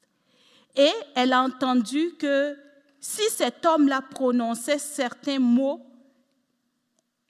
Et 0.75 0.91
elle 1.15 1.33
a 1.33 1.41
entendu 1.41 2.15
que 2.19 2.57
si 2.99 3.23
cet 3.29 3.65
homme-là 3.65 4.01
prononçait 4.01 4.79
certains 4.79 5.39
mots, 5.39 5.81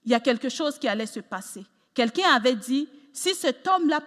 il 0.04 0.12
y 0.12 0.16
a 0.16 0.20
quelque 0.20 0.50
chose 0.50 0.78
qui 0.80 0.88
allait 0.88 1.06
se 1.06 1.20
passer. 1.20 1.66
Quelqu'un 1.94 2.30
avait 2.34 2.56
dit, 2.56 2.88
si 3.14 3.34
cet 3.34 3.68
homme-là 3.68 4.02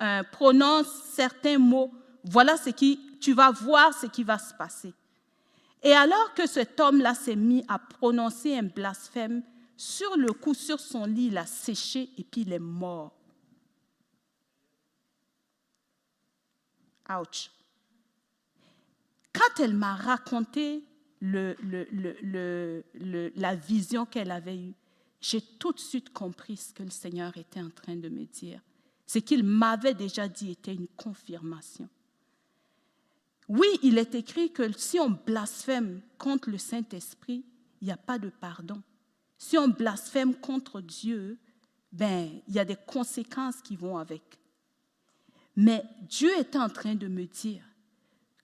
euh, 0.00 0.22
prononce 0.32 0.88
certains 1.12 1.58
mots, 1.58 1.92
voilà 2.24 2.56
ce 2.56 2.70
qui, 2.70 3.00
tu 3.20 3.32
vas 3.32 3.50
voir 3.50 3.92
ce 3.94 4.06
qui 4.06 4.22
va 4.24 4.38
se 4.38 4.54
passer. 4.54 4.92
Et 5.82 5.92
alors 5.92 6.32
que 6.34 6.46
cet 6.46 6.78
homme-là 6.78 7.14
s'est 7.14 7.36
mis 7.36 7.64
à 7.68 7.78
prononcer 7.78 8.56
un 8.56 8.62
blasphème, 8.62 9.42
sur 9.76 10.16
le 10.16 10.32
coup, 10.32 10.54
sur 10.54 10.78
son 10.78 11.06
lit, 11.06 11.26
il 11.26 11.38
a 11.38 11.46
séché 11.46 12.10
et 12.16 12.22
puis 12.22 12.42
il 12.42 12.52
est 12.52 12.60
mort. 12.60 13.12
Quand 19.32 19.60
elle 19.60 19.74
m'a 19.74 19.94
raconté 19.94 20.84
la 21.20 21.54
vision 23.54 24.06
qu'elle 24.06 24.30
avait 24.30 24.58
eue, 24.58 24.74
j'ai 25.20 25.40
tout 25.40 25.72
de 25.72 25.78
suite 25.78 26.12
compris 26.12 26.56
ce 26.56 26.72
que 26.72 26.82
le 26.82 26.90
Seigneur 26.90 27.36
était 27.36 27.60
en 27.60 27.70
train 27.70 27.96
de 27.96 28.08
me 28.08 28.24
dire. 28.24 28.60
Ce 29.06 29.18
qu'il 29.18 29.44
m'avait 29.44 29.94
déjà 29.94 30.28
dit 30.28 30.50
était 30.50 30.74
une 30.74 30.88
confirmation. 30.88 31.88
Oui, 33.48 33.68
il 33.82 33.98
est 33.98 34.14
écrit 34.14 34.52
que 34.52 34.72
si 34.76 34.98
on 34.98 35.10
blasphème 35.10 36.00
contre 36.18 36.50
le 36.50 36.58
Saint-Esprit, 36.58 37.44
il 37.80 37.86
n'y 37.86 37.92
a 37.92 37.96
pas 37.96 38.18
de 38.18 38.30
pardon. 38.30 38.82
Si 39.38 39.58
on 39.58 39.68
blasphème 39.68 40.34
contre 40.34 40.80
Dieu, 40.80 41.38
ben, 41.92 42.30
il 42.48 42.54
y 42.54 42.58
a 42.58 42.64
des 42.64 42.76
conséquences 42.86 43.60
qui 43.60 43.76
vont 43.76 43.98
avec. 43.98 44.38
Mais 45.56 45.84
Dieu 46.02 46.30
est 46.38 46.56
en 46.56 46.68
train 46.68 46.94
de 46.94 47.08
me 47.08 47.26
dire 47.26 47.62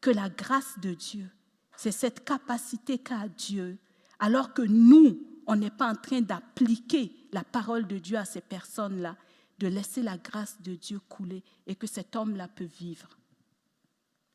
que 0.00 0.10
la 0.10 0.28
grâce 0.28 0.78
de 0.80 0.94
Dieu, 0.94 1.28
c'est 1.76 1.92
cette 1.92 2.24
capacité 2.24 2.98
qu'a 2.98 3.28
Dieu, 3.28 3.78
alors 4.18 4.52
que 4.52 4.62
nous, 4.62 5.18
on 5.46 5.56
n'est 5.56 5.70
pas 5.70 5.90
en 5.90 5.94
train 5.94 6.20
d'appliquer 6.20 7.12
la 7.32 7.44
parole 7.44 7.86
de 7.86 7.98
Dieu 7.98 8.16
à 8.16 8.24
ces 8.24 8.40
personnes-là, 8.40 9.16
de 9.58 9.68
laisser 9.68 10.02
la 10.02 10.18
grâce 10.18 10.60
de 10.62 10.74
Dieu 10.74 11.00
couler 11.08 11.42
et 11.66 11.74
que 11.74 11.86
cet 11.86 12.14
homme-là 12.16 12.48
peut 12.48 12.68
vivre. 12.78 13.08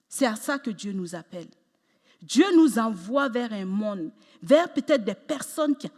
C'est 0.10 0.26
à 0.26 0.36
ça 0.36 0.60
que 0.60 0.72
Dieu 0.72 0.92
nous 0.92 1.16
appelle. 1.16 1.50
Dieu 2.22 2.46
nous 2.56 2.80
envoie 2.80 3.30
vers 3.30 3.52
un 3.52 3.66
monde, 3.66 4.12
vers 4.42 4.72
peut-être 4.72 5.04
des 5.04 5.16
personnes 5.16 5.76
qui, 5.76 5.90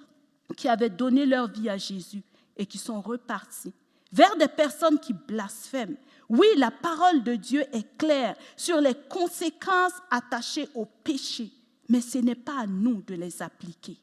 qui 0.58 0.68
avaient 0.68 0.90
donné 0.90 1.26
leur 1.26 1.48
vie 1.48 1.70
à 1.70 1.78
Jésus 1.78 2.24
et 2.58 2.66
qui 2.66 2.78
sont 2.78 3.02
reparties, 3.02 3.74
vers 4.12 4.36
des 4.38 4.48
personnes 4.48 5.00
qui 5.00 5.14
blasphèment. 5.14 5.98
Oui, 6.30 6.48
la 6.58 6.72
parole 6.72 7.24
de 7.24 7.36
Dieu 7.36 7.64
est 7.72 7.98
claire 7.98 8.36
sur 8.56 8.82
les 8.82 8.96
conséquences 9.10 9.94
attachées 10.10 10.68
au 10.74 10.86
péché, 10.86 11.52
mais 11.90 12.02
ce 12.02 12.18
n'est 12.18 12.36
pas 12.36 12.62
à 12.62 12.68
nous 12.68 13.02
de 13.04 13.16
les 13.16 13.42
appliquer. 13.42 13.98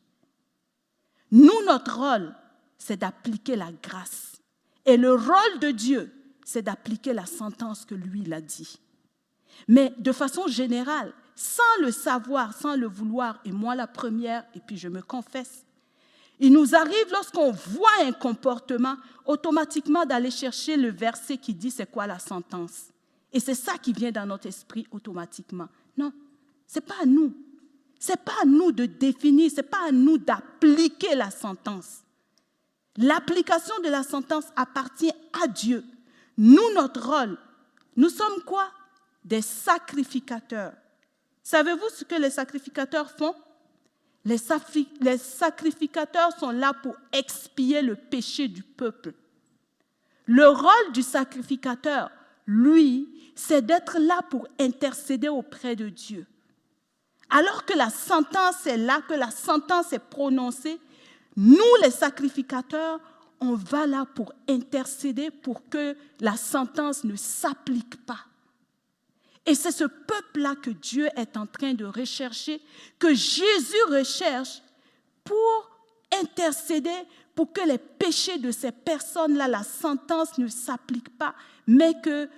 Nous, 1.31 1.65
notre 1.67 1.99
rôle, 1.99 2.35
c'est 2.79 2.99
d'appliquer 2.99 3.57
la 3.57 3.71
grâce. 3.83 4.33
Et 4.85 4.97
le 4.97 5.13
rôle 5.13 5.59
de 5.61 5.71
Dieu, 5.71 6.13
c'est 6.45 6.63
d'appliquer 6.63 7.13
la 7.13 7.27
sentence 7.27 7.85
que 7.85 7.95
lui 7.95 8.23
l'a 8.25 8.41
dit. 8.41 8.79
Mais 9.69 9.95
de 9.99 10.13
façon 10.13 10.47
générale, 10.47 11.13
sans 11.35 11.63
le 11.81 11.91
savoir, 11.91 12.55
sans 12.55 12.77
le 12.77 12.87
vouloir, 12.87 13.41
et 13.45 13.53
moi 13.53 13.75
la 13.75 13.87
première, 13.87 14.45
et 14.55 14.61
puis 14.61 14.77
je 14.77 14.89
me 14.89 15.03
confesse, 15.03 15.65
il 16.41 16.53
nous 16.53 16.75
arrive 16.75 17.11
lorsqu'on 17.11 17.53
voit 17.53 18.03
un 18.03 18.13
comportement, 18.13 18.97
automatiquement 19.27 20.05
d'aller 20.05 20.31
chercher 20.31 20.77
le 20.77 20.91
verset 20.91 21.37
qui 21.37 21.55
dit 21.55 21.71
c'est 21.71 21.91
quoi 21.91 22.07
la 22.07 22.19
sentence. 22.19 22.87
Et 23.33 23.41
c'est 23.41 23.55
ça 23.55 23.79
qui 23.79 23.93
vient 23.93 24.11
dans 24.13 24.27
notre 24.27 24.49
esprit 24.49 24.87
automatiquement. 24.91 25.69
Non, 25.97 26.13
ce 26.67 26.79
n'est 26.79 26.87
pas 26.87 27.03
à 27.03 27.07
nous. 27.07 27.33
Ce 27.99 28.11
n'est 28.11 28.17
pas 28.17 28.35
à 28.43 28.45
nous 28.45 28.73
de 28.73 28.87
définir, 28.87 29.51
ce 29.51 29.57
n'est 29.57 29.63
pas 29.63 29.89
à 29.89 29.93
nous 29.93 30.19
d'appliquer 30.19 31.15
la 31.15 31.31
sentence. 31.31 32.03
L'application 32.97 33.75
de 33.85 33.89
la 33.89 34.03
sentence 34.03 34.47
appartient 34.57 35.13
à 35.43 35.47
Dieu. 35.47 35.85
Nous, 36.37 36.75
notre 36.75 37.09
rôle, 37.09 37.39
nous 37.97 38.09
sommes 38.09 38.43
quoi? 38.45 38.69
Des 39.25 39.43
sacrificateurs. 39.43 40.73
Savez-vous 41.43 41.89
ce 41.95 42.05
que 42.05 42.17
les 42.17 42.31
sacrificateurs 42.31 43.11
font? 43.11 43.35
Les, 44.25 44.39
sacrificateurs 45.19 46.37
sont 46.39 46.51
là 46.51 46.73
pour 46.83 46.97
expier 47.13 47.83
le 47.83 47.97
péché 47.97 48.49
du 48.49 48.63
peuple. 48.63 49.15
Le 50.27 50.49
rôle 50.49 50.93
du 50.93 51.03
sacrificateur, 51.03 52.11
lui, 52.47 53.09
c'est 53.35 53.65
d'être 53.65 53.99
là 53.99 54.21
pour 54.31 54.47
intercéder 54.61 55.29
auprès 55.29 55.75
de 55.75 55.89
Dieu. 55.89 56.27
Alors 57.31 57.65
que 57.65 57.77
la 57.77 57.91
sentence 57.91 58.67
est 58.67 58.77
là, 58.77 59.01
que 59.09 59.15
la 59.15 59.31
sentence 59.31 59.93
est 59.93 59.99
prononcée, 59.99 60.79
nous, 61.37 61.59
les 61.83 61.91
sacrificateurs, 61.91 63.01
on 63.41 63.55
va 63.55 63.87
là 63.87 64.07
pour 64.15 64.33
intercéder 64.49 65.31
pour 65.31 65.69
que 65.69 65.97
la 66.21 66.37
sentence 66.37 67.05
ne 67.05 67.17
s'applique 67.17 68.05
pas. 68.07 68.27
Et 69.45 69.55
c'est 69.55 69.73
ce 69.73 69.85
peuple-là 69.85 70.55
que 70.57 70.71
Dieu 70.71 71.09
est 71.17 71.37
en 71.37 71.47
train 71.47 71.75
de 71.75 71.85
rechercher, 71.85 72.61
que 72.99 73.13
Jésus 73.13 73.83
recherche 73.89 74.63
pour 75.25 75.71
intercéder 76.21 76.91
pour 77.35 77.53
que 77.53 77.67
les 77.67 77.79
péchés 77.79 78.39
de 78.39 78.51
ces 78.51 78.73
personnes-là, 78.73 79.49
la 79.49 79.63
sentence 79.63 80.39
ne 80.39 80.49
s'applique 80.49 81.17
pas, 81.17 81.35
mais 81.67 81.95
que 82.03 82.29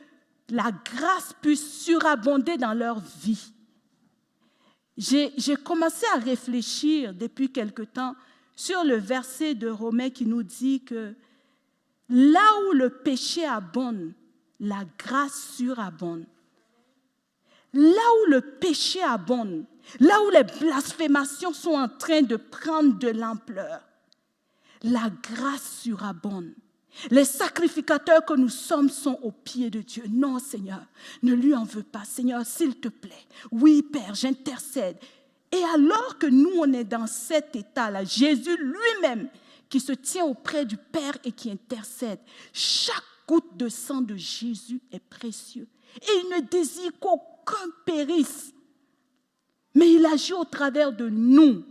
la 0.51 0.71
grâce 0.85 1.35
puisse 1.41 1.83
surabonder 1.83 2.57
dans 2.57 2.75
leur 2.75 3.01
vie. 3.01 3.53
J'ai 4.97 5.57
commencé 5.65 6.07
à 6.15 6.19
réfléchir 6.19 7.13
depuis 7.13 7.51
quelque 7.51 7.83
temps 7.83 8.15
sur 8.55 8.85
le 8.85 8.97
verset 8.97 9.55
de 9.55 9.69
Romains 9.69 10.11
qui 10.11 10.27
nous 10.27 10.45
dit 10.45 10.85
que 10.85 11.15
là 12.09 12.49
où 12.69 12.73
le 12.75 12.91
péché 12.91 13.45
abonde, 13.45 14.13
la 14.61 14.85
grâce 14.97 15.55
surabonde. 15.57 16.27
Là 17.75 18.03
où 18.23 18.31
le 18.31 18.41
péché 18.41 19.03
abonde, 19.03 19.65
là 20.01 20.23
où 20.23 20.31
les 20.31 20.45
blasphémations 20.45 21.53
sont 21.53 21.75
en 21.75 21.89
train 21.89 22.23
de 22.23 22.37
prendre 22.37 22.99
de 22.99 23.09
l'ampleur, 23.09 23.81
la 24.83 25.11
grâce 25.23 25.81
surabonde. 25.83 26.55
Les 27.11 27.25
sacrificateurs 27.25 28.25
que 28.25 28.35
nous 28.35 28.49
sommes 28.49 28.89
sont 28.89 29.19
au 29.23 29.33
pied 29.33 29.69
de 29.69 29.81
Dieu. 29.81 30.05
Non, 30.09 30.39
Seigneur, 30.39 30.85
ne 31.25 31.35
lui 31.35 31.55
en 31.55 31.65
veux 31.65 31.83
pas. 31.83 32.05
Seigneur, 32.05 32.47
s'il 32.47 32.79
te 32.79 32.89
plaît. 32.89 33.27
Oui, 33.51 33.83
Père, 33.83 34.15
j'intercède. 34.15 34.97
Et 35.51 35.65
alors 35.75 36.19
que 36.19 36.27
nous, 36.27 36.53
on 36.57 36.73
est 36.73 36.85
dans 36.85 37.09
cet 37.09 37.57
état-là, 37.57 38.05
Jésus 38.05 38.57
lui-même, 38.57 39.29
qui 39.69 39.81
se 39.81 39.93
tient 39.93 40.25
auprès 40.25 40.65
du 40.65 40.77
Père 40.77 41.17
et 41.25 41.33
qui 41.33 41.51
intercède, 41.51 42.21
chaque 42.53 43.03
goutte 43.27 43.57
de 43.57 43.69
sang 43.69 44.01
de 44.01 44.15
Jésus 44.15 44.81
est 44.93 45.03
précieux. 45.03 45.67
Et 45.97 46.21
il 46.23 46.37
ne 46.37 46.41
désire 46.43 46.93
qu'aucun 47.01 47.34
périsse. 47.85 48.53
Mais 49.75 49.93
il 49.93 50.07
agit 50.07 50.33
au 50.33 50.45
travers 50.45 50.93
de 50.93 51.09
nous. 51.09 51.65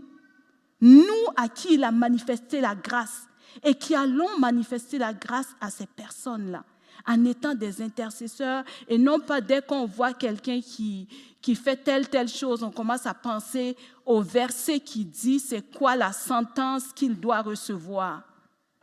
Nous 0.81 1.25
à 1.37 1.47
qui 1.47 1.75
il 1.75 1.83
a 1.83 1.91
manifesté 1.91 2.59
la 2.59 2.75
grâce 2.75 3.27
et 3.63 3.73
qui 3.75 3.95
allons 3.95 4.37
manifester 4.37 4.97
la 4.97 5.13
grâce 5.13 5.55
à 5.61 5.69
ces 5.69 5.85
personnes-là 5.85 6.63
en 7.05 7.25
étant 7.25 7.53
des 7.53 7.81
intercesseurs 7.81 8.63
et 8.87 8.97
non 8.97 9.19
pas 9.19 9.41
dès 9.41 9.61
qu'on 9.61 9.85
voit 9.85 10.13
quelqu'un 10.13 10.61
qui, 10.61 11.07
qui 11.41 11.55
fait 11.55 11.77
telle, 11.77 12.09
telle 12.09 12.27
chose, 12.27 12.63
on 12.63 12.71
commence 12.71 13.05
à 13.05 13.13
penser 13.13 13.75
au 14.05 14.21
verset 14.21 14.79
qui 14.79 15.05
dit 15.05 15.39
c'est 15.39 15.61
quoi 15.75 15.95
la 15.95 16.11
sentence 16.11 16.93
qu'il 16.93 17.19
doit 17.19 17.41
recevoir? 17.41 18.23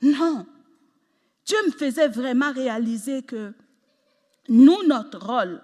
Non. 0.02 0.47
Dieu 1.44 1.56
me 1.66 1.73
faisait 1.73 2.09
vraiment 2.09 2.52
réaliser 2.52 3.23
que 3.23 3.52
Nous, 4.49 4.82
notre 4.87 5.18
rôle, 5.18 5.61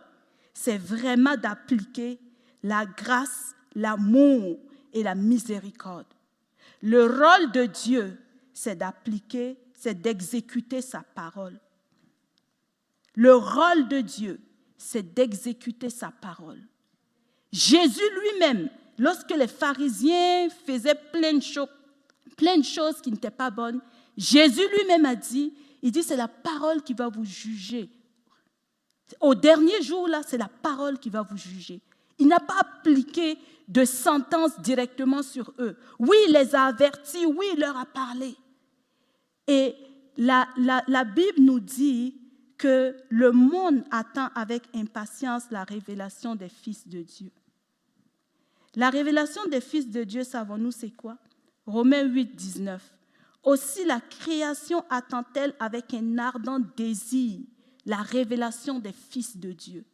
c'est 0.59 0.79
vraiment 0.79 1.37
d'appliquer 1.37 2.19
la 2.63 2.87
grâce, 2.87 3.55
l'amour 3.75 4.59
et 4.95 5.03
la 5.03 5.15
miséricorde. 5.15 6.07
Le 6.83 7.05
rôle 7.05 7.53
de 7.53 7.67
Dieu, 7.67 8.19
c'est 8.55 8.75
d'appliquer, 8.75 9.59
c'est 9.75 10.01
d'exécuter 10.01 10.81
sa 10.81 11.03
parole. 11.03 11.61
Le 13.15 13.35
rôle 13.35 13.87
de 13.89 14.01
Dieu, 14.01 14.41
c'est 14.79 15.15
d'exécuter 15.15 15.91
sa 15.91 16.11
parole. 16.11 16.63
Jésus 17.53 18.01
lui-même, 18.23 18.71
lorsque 18.99 19.37
les 19.37 19.49
pharisiens 19.49 20.49
faisaient 20.65 20.99
plein 21.13 21.35
de, 21.35 22.63
choses, 22.65 23.01
qui 23.03 23.13
n'étaient 23.13 23.31
pas 23.31 23.51
bonnes, 23.51 23.83
Jésus 24.17 24.67
lui-même 24.79 25.05
a 25.05 25.17
dit, 25.17 25.53
il 25.83 25.93
dit, 25.93 26.03
c'est 26.03 26.17
la 26.17 26.29
parole 26.29 26.83
qui 26.83 26.95
va 26.95 27.11
vous 27.11 27.27
juger. 27.27 27.91
Au 29.21 29.35
dernier 29.35 29.83
jour, 29.83 30.09
là, 30.09 30.23
c'est 30.27 30.39
la 30.39 30.49
parole 30.49 30.99
qui 30.99 31.11
va 31.11 31.23
vous 31.23 31.37
juger. 31.37 31.81
Il 32.19 32.29
n'a 32.29 32.41
pas 32.41 32.59
appliqué 32.61 33.39
de 33.69 33.85
sentence 33.85 34.61
directement 34.61 35.23
sur 35.23 35.53
eux. 35.59 35.77
Oui, 35.99 36.17
il 36.27 36.33
les 36.33 36.55
a 36.55 36.65
avertis, 36.65 37.27
oui, 37.27 37.47
il 37.55 37.61
leur 37.61 37.77
a 37.77 37.87
parlé. 37.87 38.35
Et 39.47 39.75
la, 40.17 40.49
la, 40.57 41.05
Bible 41.05 41.41
nous 41.41 41.61
dit 41.61 42.15
que 42.59 42.97
le 43.09 43.33
monde 43.33 43.85
attend 43.91 44.29
avec 44.35 44.63
impatience 44.75 45.45
la 45.51 45.65
révélation 45.65 46.35
des 46.35 46.49
fils 46.49 46.89
de 46.89 47.03
Dieu. 47.03 47.31
La 48.75 48.91
révélation 48.91 49.43
des 49.47 49.61
fils 49.61 49.89
de 49.91 50.05
Dieu, 50.05 50.25
savons-nous, 50.25 50.73
c'est 50.73 50.91
quoi? 50.91 51.17
Romains 51.67 52.05
8, 52.05 52.35
19. 52.35 52.83
Aussi 53.45 53.85
la 53.85 54.01
création 54.01 54.85
attend-elle 54.91 55.55
avec 55.61 55.95
un 55.95 56.19
ardent 56.19 56.61
désir 56.77 57.41
la 57.87 57.99
révélation 57.99 58.79
des 58.79 58.93
fils 58.93 59.37
de 59.37 59.53
Dieu. 59.53 59.85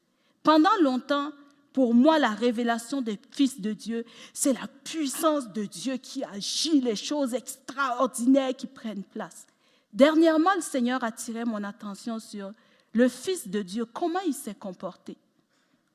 Pendant 0.43 0.77
longtemps, 0.83 1.31
pour 1.73 1.95
moi, 1.95 2.19
la 2.19 2.31
révélation 2.31 3.01
des 3.01 3.19
fils 3.31 3.61
de 3.61 3.73
Dieu, 3.73 4.05
c'est 4.35 4.53
la 4.53 4.67
puissance 4.85 5.53
de 5.53 5.65
Dieu 5.65 5.97
qui 5.97 6.25
agit, 6.25 6.81
les 6.81 6.97
choses 6.97 7.35
extraordinaires 7.35 8.57
qui 8.57 8.67
prennent 8.67 9.05
place. 9.05 9.47
Dernièrement, 9.93 10.55
le 10.57 10.63
Seigneur 10.63 11.03
a 11.05 11.09
attiré 11.09 11.45
mon 11.45 11.63
attention 11.63 12.19
sur 12.19 12.53
le 12.93 13.09
Fils 13.09 13.49
de 13.49 13.63
Dieu, 13.63 13.85
comment 13.87 14.21
il 14.27 14.35
s'est 14.35 14.55
comporté. 14.55 15.17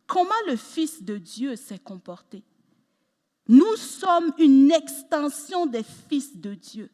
Comment 0.07 0.29
le 0.47 0.55
Fils 0.55 1.03
de 1.03 1.17
Dieu 1.17 1.55
s'est 1.55 1.79
comporté. 1.79 2.43
Nous 3.47 3.75
sommes 3.75 4.33
une 4.37 4.71
extension 4.71 5.65
des 5.65 5.83
fils 6.09 6.35
de 6.35 6.53
Dieu. 6.53 6.89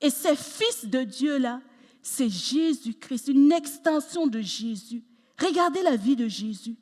Et 0.00 0.10
ces 0.10 0.36
fils 0.36 0.86
de 0.86 1.02
Dieu-là, 1.02 1.60
c'est 2.08 2.30
Jésus-Christ, 2.30 3.28
une 3.28 3.52
extension 3.52 4.26
de 4.26 4.40
Jésus. 4.40 5.04
Regardez 5.38 5.82
la 5.82 5.96
vie 5.96 6.16
de 6.16 6.26
Jésus. 6.26 6.76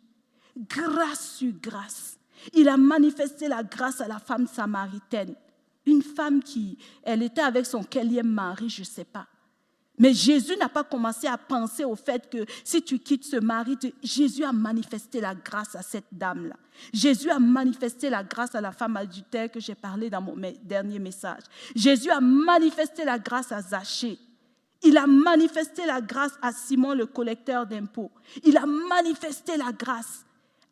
Grâce 0.57 1.37
sur 1.37 1.53
grâce. 1.61 2.19
Il 2.55 2.69
a 2.69 2.77
manifesté 2.77 3.49
la 3.49 3.63
grâce 3.63 4.01
à 4.01 4.09
la 4.09 4.19
femme 4.19 4.47
samaritaine. 4.47 5.35
Une 5.85 6.03
femme 6.03 6.43
qui, 6.43 6.79
elle 7.03 7.23
était 7.23 7.43
avec 7.43 7.67
son 7.67 7.83
quatrième 7.83 8.29
mari, 8.29 8.69
je 8.69 8.81
ne 8.81 8.87
sais 8.87 9.05
pas. 9.05 9.27
Mais 9.99 10.15
Jésus 10.15 10.57
n'a 10.57 10.69
pas 10.69 10.85
commencé 10.85 11.27
à 11.27 11.39
penser 11.39 11.85
au 11.85 11.97
fait 11.97 12.31
que 12.31 12.45
si 12.63 12.83
tu 12.83 12.99
quittes 12.99 13.25
ce 13.25 13.37
mari, 13.37 13.77
Jésus 14.03 14.45
a 14.45 14.53
manifesté 14.53 15.21
la 15.21 15.35
grâce 15.35 15.75
à 15.75 15.83
cette 15.83 16.09
dame-là. 16.13 16.57
Jésus 16.93 17.31
a 17.31 17.39
manifesté 17.39 18.11
la 18.11 18.23
grâce 18.23 18.55
à 18.55 18.61
la 18.61 18.73
femme 18.73 18.97
adultère 18.97 19.51
que 19.51 19.61
j'ai 19.61 19.75
parlé 19.75 20.09
dans 20.09 20.21
mon 20.21 20.37
dernier 20.63 20.99
message. 20.99 21.43
Jésus 21.75 22.11
a 22.11 22.21
manifesté 22.21 23.05
la 23.05 23.19
grâce 23.19 23.51
à 23.53 23.63
Zachée. 23.63 24.19
Il 24.87 24.97
a 24.99 25.07
manifesté 25.07 25.85
la 25.85 26.01
grâce 26.01 26.35
à 26.41 26.53
Simon 26.53 26.95
le 26.95 27.07
collecteur 27.07 27.67
d'impôts. 27.67 28.13
Il 28.45 28.57
a 28.57 28.67
manifesté 28.67 29.57
la 29.57 29.73
grâce 29.73 30.25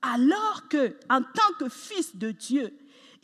alors 0.03 0.69
que, 0.69 0.95
en 1.11 1.21
tant 1.21 1.53
que 1.59 1.69
fils 1.69 2.15
de 2.15 2.31
Dieu, 2.31 2.73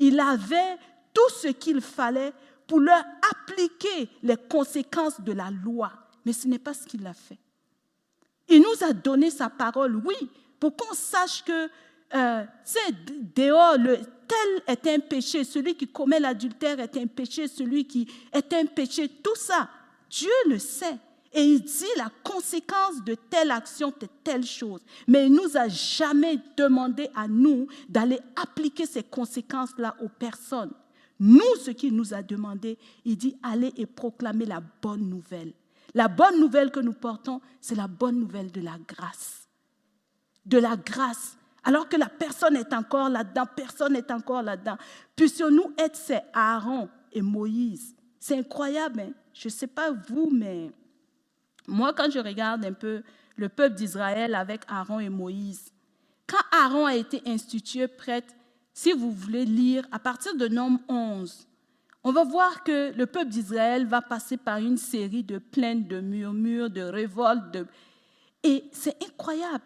il 0.01 0.19
avait 0.19 0.77
tout 1.15 1.31
ce 1.41 1.49
qu'il 1.49 1.81
fallait 1.81 2.33
pour 2.67 2.81
leur 2.81 3.05
appliquer 3.31 4.09
les 4.25 4.37
conséquences 4.37 5.21
de 5.21 5.33
la 5.33 5.51
loi. 5.51 5.93
Mais 6.25 6.33
ce 6.33 6.49
n'est 6.49 6.59
pas 6.59 6.75
ce 6.75 6.87
qu'il 6.87 7.07
a 7.07 7.15
fait. 7.15 7.39
Il 8.49 8.61
nous 8.61 8.85
a 8.85 8.93
donné 8.93 9.31
sa 9.31 9.49
parole, 9.49 9.95
oui, 10.05 10.17
pour 10.59 10.75
qu'on 10.77 10.95
sache 10.95 11.45
que 11.45 11.71
euh, 12.15 12.45
c'est 12.65 13.35
dehors, 13.37 13.79
le, 13.79 13.97
tel 14.27 14.63
est 14.67 14.87
un 14.89 14.99
péché, 14.99 15.45
celui 15.45 15.77
qui 15.77 15.87
commet 15.87 16.19
l'adultère 16.19 16.81
est 16.81 16.97
un 16.97 17.07
péché, 17.07 17.47
celui 17.47 17.87
qui 17.87 18.11
est 18.33 18.53
un 18.55 18.67
péché, 18.67 19.09
tout 19.09 19.37
ça, 19.37 19.69
Dieu 20.11 20.31
le 20.49 20.59
sait. 20.59 20.99
Et 21.33 21.45
il 21.45 21.63
dit 21.63 21.85
la 21.97 22.11
conséquence 22.25 23.05
de 23.05 23.15
telle 23.15 23.53
action, 23.53 23.95
de 24.01 24.09
telle 24.25 24.45
chose. 24.45 24.81
Mais 25.07 25.27
il 25.27 25.33
nous 25.33 25.57
a 25.57 25.69
jamais 25.69 26.41
demandé 26.57 27.09
à 27.15 27.29
nous 27.29 27.69
d'aller 27.89 28.19
appliquer 28.35 28.85
ces 28.85 29.05
conséquences-là 29.05 29.95
aux 30.03 30.09
personnes. 30.09 30.73
Nous, 31.21 31.55
ce 31.61 31.71
qu'il 31.71 31.95
nous 31.95 32.15
a 32.15 32.23
demandé, 32.23 32.79
il 33.05 33.17
dit 33.17 33.37
allez 33.43 33.73
et 33.77 33.87
proclamez 33.87 34.47
la 34.47 34.61
bonne 34.83 35.09
nouvelle. 35.09 35.53
La 35.95 36.09
bonne 36.09 36.41
nouvelle 36.41 36.73
que 36.73 36.81
nous 36.81 36.93
portons, 36.93 37.41
c'est 37.61 37.75
la 37.75 37.87
bonne 37.87 38.19
nouvelle 38.19 38.51
de 38.51 38.61
la 38.61 38.77
grâce. 38.89 39.49
De 40.47 40.59
la 40.59 40.77
grâce. 40.77 41.37
Alors 41.63 41.89
que 41.89 41.97
la 41.97 42.09
personne 42.09 42.57
est 42.57 42.73
encore 42.73 43.09
là-dedans, 43.09 43.45
personne 43.55 43.93
n'est 43.93 44.11
encore 44.11 44.43
là-dedans. 44.43 44.79
Puissions-nous 45.15 45.75
être 45.79 45.97
ces 45.97 46.21
Aaron 46.33 46.89
et 47.13 47.23
Moïse. 47.23 47.95
C'est 48.19 48.39
incroyable. 48.39 49.01
Hein? 49.01 49.13
Je 49.41 49.49
ne 49.49 49.53
sais 49.53 49.67
pas 49.67 49.91
vous, 49.91 50.29
mais 50.31 50.71
moi, 51.67 51.95
quand 51.95 52.11
je 52.11 52.19
regarde 52.19 52.63
un 52.63 52.75
peu 52.75 53.03
le 53.37 53.49
peuple 53.49 53.75
d'Israël 53.75 54.35
avec 54.35 54.61
Aaron 54.69 55.01
et 55.01 55.09
Moïse, 55.09 55.73
quand 56.27 56.45
Aaron 56.53 56.85
a 56.85 56.95
été 56.95 57.23
institué 57.25 57.89
prêtre 57.89 58.35
si 58.75 58.93
vous 58.93 59.11
voulez 59.11 59.47
lire, 59.47 59.87
à 59.93 59.99
partir 59.99 60.37
de 60.37 60.47
Nombre 60.47 60.81
11, 60.89 61.49
on 62.05 62.13
va 62.13 62.23
voir 62.23 62.63
que 62.65 62.93
le 62.95 63.07
peuple 63.07 63.31
d'Israël 63.31 63.87
va 63.87 64.03
passer 64.03 64.37
par 64.37 64.59
une 64.59 64.77
série 64.77 65.25
de 65.25 65.39
plaintes, 65.39 65.89
de 65.89 66.01
murmures, 66.01 66.69
de 66.69 66.83
révoltes. 66.83 67.51
De... 67.51 67.67
Et 68.43 68.65
c'est 68.73 69.03
incroyable. 69.03 69.65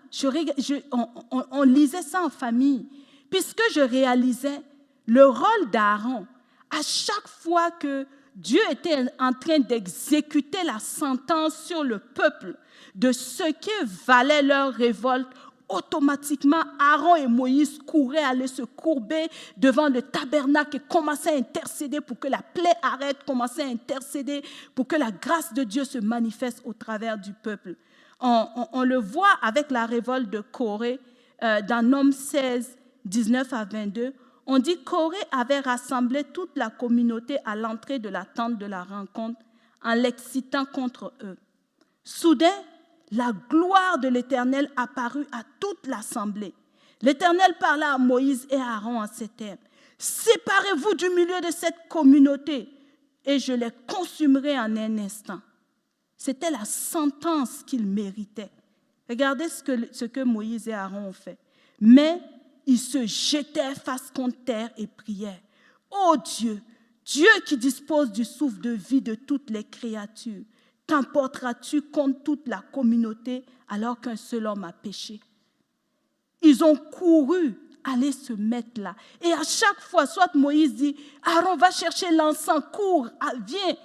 on, 1.50 1.62
lisait 1.64 2.02
ça 2.02 2.22
en 2.22 2.30
famille, 2.30 2.87
puisque 3.28 3.62
je 3.74 3.80
réalisais 3.80 4.62
le 5.06 5.26
rôle 5.26 5.70
d'Aaron. 5.72 6.28
À 6.70 6.80
chaque 6.82 7.26
fois 7.26 7.72
que 7.72 8.06
Dieu 8.35 8.61
était 8.70 9.07
en 9.18 9.33
train 9.33 9.61
d'exécuter 9.61 10.59
la 10.64 10.79
sentence 10.79 11.57
sur 11.64 11.85
le 11.85 11.99
peuple 11.99 12.57
de 12.94 13.12
ce 13.12 13.44
que 13.44 13.87
valait 14.07 14.42
leur 14.42 14.73
révolte 14.73 15.29
automatiquement, 15.68 16.62
Aaron 16.79 17.16
et 17.16 17.27
Moïse 17.27 17.79
couraient, 17.87 18.23
allaient 18.23 18.47
se 18.47 18.62
courber 18.62 19.29
devant 19.57 19.88
le 19.88 20.03
tabernacle 20.03 20.77
et 20.77 20.81
commençaient 20.81 21.35
à 21.35 21.37
intercéder 21.37 22.01
pour 22.01 22.18
que 22.18 22.29
la 22.29 22.42
plaie 22.42 22.75
arrête, 22.83 23.25
commençaient 23.27 23.62
à 23.62 23.68
intercéder 23.68 24.42
pour 24.75 24.87
que 24.87 24.97
la 24.97 25.11
grâce 25.11 25.55
de 25.55 25.64
Dieu 25.64 25.85
se 25.85 25.99
manifeste 25.99 26.62
au 26.64 26.73
travers 26.73 27.18
du 27.18 27.33
peuple. 27.33 27.77
On, 28.20 28.85
le 28.85 28.97
voit 28.97 29.38
avec 29.42 29.70
la 29.70 29.87
révolte 29.87 30.31
de 30.31 30.40
Corée 30.40 30.99
euh, 31.42 31.61
dans 31.62 31.83
Nom 31.83 32.11
16, 32.11 32.79
19 33.05 33.53
à 33.53 33.64
22. 33.64 34.14
On 34.46 34.59
dit 34.59 34.83
Corée 34.85 35.16
avait 35.33 35.61
rassemblé 35.61 36.24
toute 36.24 36.57
la 36.57 36.70
communauté 36.70 37.38
à 37.44 37.57
l'entrée 37.57 37.98
de 37.98 38.09
la 38.09 38.24
tente 38.24 38.59
de 38.59 38.66
la 38.66 38.85
rencontre 38.85 39.40
en 39.83 39.94
l'excitant 39.94 40.64
contre 40.64 41.12
eux. 41.22 41.37
Soudain, 42.02 42.52
la 43.11 43.33
gloire 43.48 43.98
de 43.98 44.09
l'Éternel 44.09 44.70
apparut 44.76 45.26
à 45.33 45.42
toute 45.61 45.87
l'assemblée. 45.87 46.54
L'Éternel 47.00 47.54
parla 47.59 47.94
à 47.94 47.98
Moïse 47.98 48.46
et 48.50 48.57
à 48.57 48.74
Aaron 48.74 49.02
en 49.02 49.07
ces 49.07 49.28
termes. 49.28 49.59
Séparez-vous 49.98 50.94
du 50.94 51.09
milieu 51.11 51.40
de 51.40 51.50
cette 51.50 51.88
communauté 51.88 52.68
et 53.24 53.38
je 53.38 53.52
les 53.52 53.70
consumerai 53.87 54.59
en 54.59 54.76
un 54.76 54.98
instant. 54.98 55.40
C'était 56.16 56.50
la 56.50 56.64
sentence 56.64 57.62
qu'ils 57.62 57.87
méritaient. 57.87 58.50
Regardez 59.09 59.48
ce 59.48 59.62
que, 59.62 59.92
ce 59.92 60.04
que 60.04 60.20
Moïse 60.20 60.68
et 60.68 60.72
Aaron 60.72 61.09
ont 61.09 61.12
fait. 61.12 61.38
Mais 61.80 62.20
ils 62.66 62.79
se 62.79 63.07
jetèrent 63.07 63.77
face 63.77 64.11
contre 64.11 64.44
terre 64.44 64.70
et 64.77 64.87
prièrent. 64.87 65.40
Ô 65.90 66.16
Dieu, 66.16 66.62
Dieu 67.05 67.29
qui 67.46 67.57
dispose 67.57 68.11
du 68.11 68.24
souffle 68.24 68.61
de 68.61 68.70
vie 68.70 69.03
de 69.03 69.14
toutes 69.14 69.50
les 69.50 69.64
créatures, 69.64 70.44
T'emporteras-tu 70.87 71.83
contre 71.83 72.22
toute 72.22 72.46
la 72.46 72.62
communauté 72.72 73.44
alors 73.68 74.00
qu'un 74.00 74.16
seul 74.16 74.46
homme 74.46 74.64
a 74.64 74.72
péché? 74.72 75.20
Ils 76.42 76.62
ont 76.62 76.77
couru 76.77 77.55
aller 77.85 78.12
se 78.12 78.35
mettre 78.35 78.81
là. 78.81 78.94
Et 79.22 79.33
à 79.33 79.42
chaque 79.44 79.81
fois, 79.81 80.07
soit 80.07 80.35
Moïse 80.35 80.74
dit, 80.74 80.96
Aaron 81.22 81.57
va 81.57 81.70
chercher 81.70 82.11
l'encens, 82.12 82.62
cours, 82.72 83.09
ah, 83.20 83.33
viens. 83.46 83.77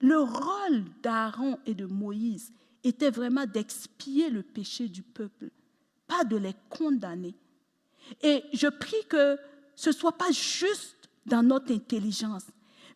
Le 0.00 0.18
rôle 0.18 0.84
d'Aaron 1.00 1.58
et 1.64 1.74
de 1.74 1.86
Moïse 1.86 2.52
était 2.82 3.10
vraiment 3.10 3.46
d'expier 3.46 4.30
le 4.30 4.42
péché 4.42 4.88
du 4.88 5.02
peuple, 5.02 5.50
pas 6.08 6.24
de 6.24 6.36
les 6.36 6.54
condamner. 6.68 7.36
Et 8.22 8.44
je 8.52 8.68
prie 8.68 9.04
que 9.08 9.38
ce 9.74 9.90
ne 9.90 9.94
soit 9.94 10.16
pas 10.18 10.30
juste 10.30 11.08
dans 11.24 11.42
notre 11.42 11.72
intelligence, 11.72 12.44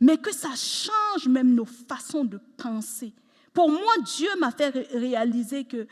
mais 0.01 0.19
que 0.19 0.33
ça 0.33 0.55
change 0.55 1.29
même 1.29 1.55
nos 1.55 1.65
façons 1.65 2.25
de 2.25 2.39
penser. 2.57 3.13
Pour 3.53 3.71
moi, 3.71 3.93
Dieu 4.05 4.29
m'a 4.39 4.51
fait 4.51 4.71
réaliser 4.93 5.65
que 5.65 5.87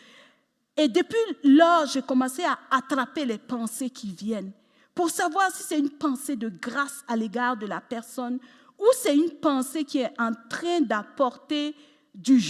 Et 0.77 0.89
depuis 0.89 1.17
lors, 1.45 1.87
j'ai 1.87 2.03
commencé 2.03 2.43
à 2.45 2.59
attraper 2.71 3.25
les 3.25 3.39
pensées 3.39 3.91
qui 3.91 4.09
viennent 4.09 4.53
pour 4.95 5.11
savoir 5.11 5.51
si 5.51 5.63
c'est 5.63 5.79
une 5.79 5.91
pensée 5.91 6.37
de 6.37 6.49
grâce 6.49 7.05
à 7.09 7.17
l'égard 7.17 7.57
de 7.57 7.67
la 7.67 7.81
personne 7.81 8.39
ou 8.79 8.85
c'est 8.97 9.15
une 9.15 9.31
pensée 9.31 9.85
qui 9.85 9.99
est 9.99 10.13
en 10.19 10.33
train 10.49 10.81
d'apporter 10.81 11.75
du, 12.15 12.41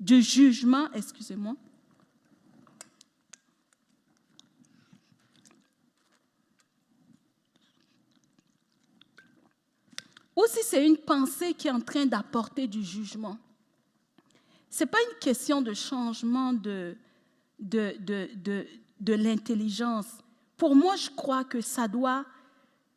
du 0.00 0.22
jugement, 0.22 0.88
excusez-moi, 0.94 1.54
ou 10.38 10.44
si 10.46 10.60
c'est 10.62 10.86
une 10.86 10.96
pensée 10.96 11.52
qui 11.52 11.66
est 11.66 11.72
en 11.72 11.80
train 11.80 12.06
d'apporter 12.06 12.68
du 12.68 12.84
jugement. 12.84 13.36
Ce 14.70 14.84
n'est 14.84 14.90
pas 14.90 15.02
une 15.10 15.18
question 15.18 15.62
de 15.62 15.74
changement 15.74 16.52
de, 16.52 16.96
de, 17.58 17.96
de, 17.98 18.66
de 19.00 19.12
l'intelligence. 19.14 20.06
Pour 20.56 20.76
moi, 20.76 20.94
je 20.94 21.10
crois 21.10 21.42
que 21.42 21.60
ça 21.60 21.88
doit, 21.88 22.24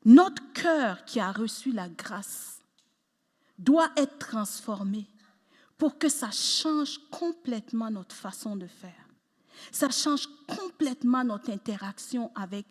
notre 0.05 0.53
cœur 0.53 1.03
qui 1.05 1.19
a 1.19 1.31
reçu 1.31 1.71
la 1.71 1.89
grâce, 1.89 2.59
doit 3.57 3.89
être 3.97 4.19
transformé 4.19 5.07
pour 5.79 5.97
que 5.97 6.09
ça 6.09 6.29
change 6.29 6.99
complètement 7.09 7.89
notre 7.89 8.15
façon 8.15 8.55
de 8.55 8.67
faire. 8.67 9.07
Ça 9.71 9.89
change 9.89 10.27
complètement 10.47 11.23
notre 11.23 11.49
interaction 11.49 12.31
avec 12.35 12.67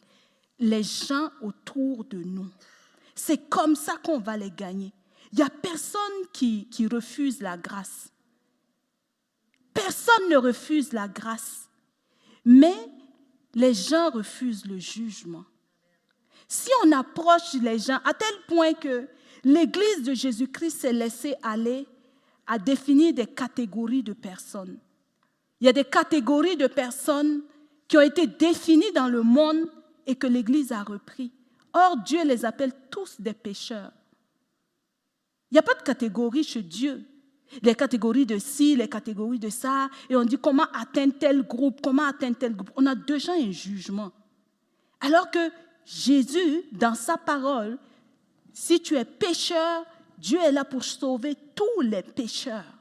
les 0.60 0.84
gens 0.84 1.28
autour 1.42 2.04
de 2.04 2.22
nous. 2.22 2.48
C'est 3.22 3.50
comme 3.50 3.76
ça 3.76 3.98
qu'on 4.02 4.18
va 4.18 4.38
les 4.38 4.50
gagner. 4.50 4.94
Il 5.30 5.36
n'y 5.36 5.42
a 5.42 5.50
personne 5.50 6.00
qui, 6.32 6.66
refuse 6.90 7.42
la 7.42 7.58
grâce. 7.58 8.08
Personne 9.74 10.30
ne 10.30 10.38
refuse 10.38 10.94
la 10.94 11.06
grâce. 11.06 11.68
Mais 12.46 12.74
les 13.54 13.74
gens 13.74 14.08
refusent 14.08 14.64
le 14.64 14.78
jugement. 14.78 15.44
Si 16.48 16.70
on 16.82 16.92
approche 16.92 17.52
les 17.60 17.78
gens 17.78 18.00
à 18.06 18.14
tel 18.14 18.34
point 18.48 18.72
que 18.72 19.06
l'Église 19.44 20.02
de 20.02 20.14
Jésus-Christ 20.14 20.80
s'est 20.80 20.92
laissée 20.94 21.34
aller 21.42 21.86
à 22.46 22.58
définir 22.58 23.12
des 23.12 23.26
catégories 23.26 24.02
de 24.02 24.14
personnes. 24.14 24.78
Il 25.60 25.66
y 25.66 25.68
a 25.68 25.74
des 25.74 25.84
catégories 25.84 26.56
de 26.56 26.68
personnes 26.68 27.42
qui 27.86 27.98
ont 27.98 28.00
été 28.00 28.26
définies 28.26 28.92
dans 28.94 29.08
le 29.08 29.22
monde 29.22 29.70
et 30.06 30.16
que 30.16 30.26
l'Église 30.26 30.72
a 30.72 30.82
repris. 30.82 31.32
Or, 31.72 31.96
Dieu 31.98 32.24
les 32.24 32.44
appelle 32.44 32.72
tous 32.90 33.20
des 33.20 33.32
pécheurs. 33.32 33.92
Il 35.50 35.54
n'y 35.54 35.58
a 35.58 35.62
pas 35.62 35.74
de 35.74 35.82
catégorie 35.82 36.44
chez 36.44 36.62
Dieu. 36.62 37.04
Les 37.62 37.74
catégories 37.74 38.26
de 38.26 38.38
ci, 38.38 38.76
les 38.76 38.88
catégories 38.88 39.40
de 39.40 39.50
ça. 39.50 39.88
Et 40.08 40.16
on 40.16 40.24
dit 40.24 40.38
comment 40.38 40.66
atteindre 40.72 41.14
tel 41.18 41.42
groupe, 41.42 41.80
comment 41.82 42.04
atteindre 42.04 42.38
tel 42.38 42.54
groupe. 42.54 42.70
On 42.76 42.86
a 42.86 42.94
déjà 42.94 43.32
un 43.32 43.50
jugement. 43.50 44.12
Alors 45.00 45.30
que 45.30 45.50
Jésus, 45.84 46.62
dans 46.72 46.94
sa 46.94 47.16
parole, 47.16 47.78
si 48.52 48.80
tu 48.80 48.96
es 48.96 49.04
pécheur, 49.04 49.84
Dieu 50.18 50.38
est 50.38 50.52
là 50.52 50.64
pour 50.64 50.84
sauver 50.84 51.36
tous 51.54 51.80
les 51.82 52.02
pécheurs. 52.02 52.79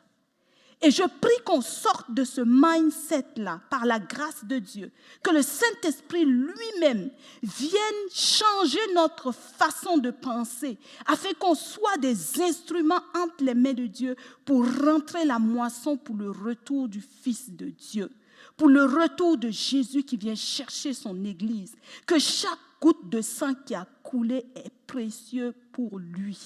Et 0.82 0.92
je 0.92 1.04
prie 1.04 1.44
qu'on 1.46 1.60
sorte 1.62 2.10
de 2.14 2.24
ce 2.24 2.40
mindset-là 2.40 3.60
par 3.70 3.86
la 3.86 4.00
grâce 4.00 4.46
de 4.46 4.60
Dieu, 4.60 4.92
que 5.22 5.32
le 5.32 5.42
Saint-Esprit 5.42 6.24
lui-même 6.24 7.12
vienne 7.44 7.80
changer 8.14 8.80
notre 8.96 9.34
façon 9.34 9.98
de 9.98 10.10
penser, 10.10 10.78
afin 11.06 11.34
qu'on 11.38 11.56
soit 11.56 11.98
des 11.98 12.42
instruments 12.42 13.04
entre 13.14 13.44
les 13.44 13.56
mains 13.56 13.74
de 13.74 13.88
Dieu 13.88 14.16
pour 14.46 14.66
rentrer 14.66 15.26
la 15.26 15.38
moisson 15.38 15.98
pour 15.98 16.16
le 16.16 16.32
retour 16.32 16.88
du 16.88 17.02
Fils 17.02 17.50
de 17.50 17.66
Dieu, 17.66 18.10
pour 18.56 18.70
le 18.70 18.86
retour 18.86 19.38
de 19.38 19.50
Jésus 19.50 20.04
qui 20.04 20.16
vient 20.16 20.36
chercher 20.36 20.94
son 20.94 21.26
Église, 21.26 21.76
que 22.08 22.20
chaque 22.20 22.58
goutte 22.80 23.10
de 23.10 23.20
sang 23.22 23.54
qui 23.66 23.76
a 23.76 23.86
coulé 24.02 24.46
est 24.56 24.72
précieux 24.88 25.54
pour 25.74 26.00
lui. 26.00 26.40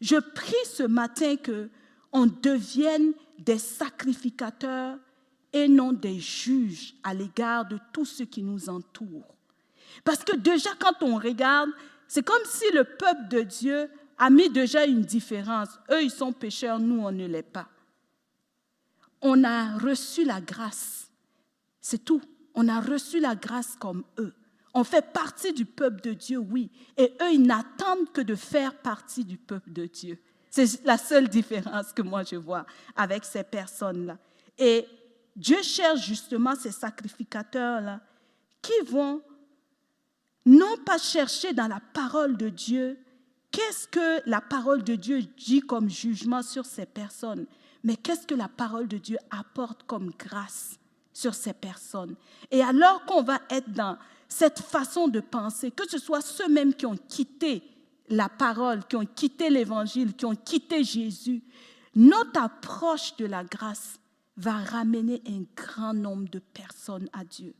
Je 0.00 0.16
prie 0.16 0.54
ce 0.64 0.84
matin 0.84 1.36
que 1.36 1.68
on 2.12 2.26
devienne 2.26 3.12
des 3.40 3.58
sacrificateurs 3.58 4.98
et 5.52 5.68
non 5.68 5.92
des 5.92 6.20
juges 6.20 6.94
à 7.02 7.14
l'égard 7.14 7.66
de 7.66 7.78
tout 7.92 8.04
ce 8.04 8.22
qui 8.22 8.42
nous 8.42 8.68
entoure. 8.68 9.34
Parce 10.04 10.24
que 10.24 10.36
déjà, 10.36 10.70
quand 10.78 11.02
on 11.02 11.16
regarde, 11.16 11.70
c'est 12.06 12.24
comme 12.24 12.44
si 12.44 12.64
le 12.72 12.84
peuple 12.84 13.28
de 13.28 13.42
Dieu 13.42 13.90
a 14.18 14.30
mis 14.30 14.50
déjà 14.50 14.84
une 14.84 15.02
différence. 15.02 15.68
Eux, 15.90 16.02
ils 16.02 16.10
sont 16.10 16.32
pécheurs, 16.32 16.78
nous, 16.78 17.00
on 17.00 17.12
ne 17.12 17.26
l'est 17.26 17.42
pas. 17.42 17.68
On 19.22 19.44
a 19.44 19.76
reçu 19.78 20.24
la 20.24 20.40
grâce. 20.40 21.10
C'est 21.80 22.04
tout. 22.04 22.22
On 22.54 22.68
a 22.68 22.80
reçu 22.80 23.20
la 23.20 23.34
grâce 23.34 23.76
comme 23.76 24.04
eux. 24.18 24.34
On 24.72 24.84
fait 24.84 25.12
partie 25.12 25.52
du 25.52 25.64
peuple 25.64 26.00
de 26.02 26.12
Dieu, 26.12 26.38
oui. 26.38 26.70
Et 26.96 27.12
eux, 27.20 27.32
ils 27.32 27.42
n'attendent 27.42 28.10
que 28.12 28.20
de 28.20 28.34
faire 28.34 28.74
partie 28.76 29.24
du 29.24 29.36
peuple 29.36 29.72
de 29.72 29.86
Dieu. 29.86 30.18
C'est 30.50 30.84
la 30.84 30.98
seule 30.98 31.28
différence 31.28 31.92
que 31.92 32.02
moi 32.02 32.24
je 32.24 32.36
vois 32.36 32.66
avec 32.96 33.24
ces 33.24 33.44
personnes-là. 33.44 34.18
Et 34.58 34.86
Dieu 35.36 35.62
cherche 35.62 36.04
justement 36.04 36.54
ces 36.56 36.72
sacrificateurs-là 36.72 38.00
qui 38.60 38.78
vont 38.86 39.22
non 40.44 40.76
pas 40.84 40.98
chercher 40.98 41.52
dans 41.52 41.68
la 41.68 41.80
parole 41.94 42.36
de 42.36 42.48
Dieu 42.48 42.98
qu'est-ce 43.50 43.88
que 43.88 44.28
la 44.28 44.40
parole 44.40 44.82
de 44.82 44.96
Dieu 44.96 45.22
dit 45.22 45.60
comme 45.60 45.88
jugement 45.88 46.42
sur 46.42 46.66
ces 46.66 46.86
personnes, 46.86 47.46
mais 47.84 47.96
qu'est-ce 47.96 48.26
que 48.26 48.34
la 48.34 48.48
parole 48.48 48.88
de 48.88 48.98
Dieu 48.98 49.18
apporte 49.30 49.84
comme 49.84 50.10
grâce 50.18 50.78
sur 51.12 51.34
ces 51.34 51.52
personnes. 51.52 52.16
Et 52.50 52.62
alors 52.62 53.04
qu'on 53.04 53.22
va 53.22 53.40
être 53.50 53.70
dans 53.72 53.98
cette 54.28 54.60
façon 54.60 55.08
de 55.08 55.20
penser, 55.20 55.70
que 55.70 55.88
ce 55.88 55.98
soit 55.98 56.22
ceux-mêmes 56.22 56.74
qui 56.74 56.86
ont 56.86 56.96
quitté 56.96 57.62
la 58.10 58.28
parole, 58.28 58.84
qui 58.86 58.96
ont 58.96 59.06
quitté 59.06 59.48
l'évangile, 59.48 60.14
qui 60.14 60.26
ont 60.26 60.34
quitté 60.34 60.84
Jésus, 60.84 61.42
notre 61.94 62.42
approche 62.42 63.16
de 63.16 63.26
la 63.26 63.44
grâce 63.44 63.98
va 64.36 64.52
ramener 64.52 65.22
un 65.26 65.42
grand 65.56 65.94
nombre 65.94 66.28
de 66.28 66.38
personnes 66.38 67.08
à 67.12 67.24
Dieu. 67.24 67.54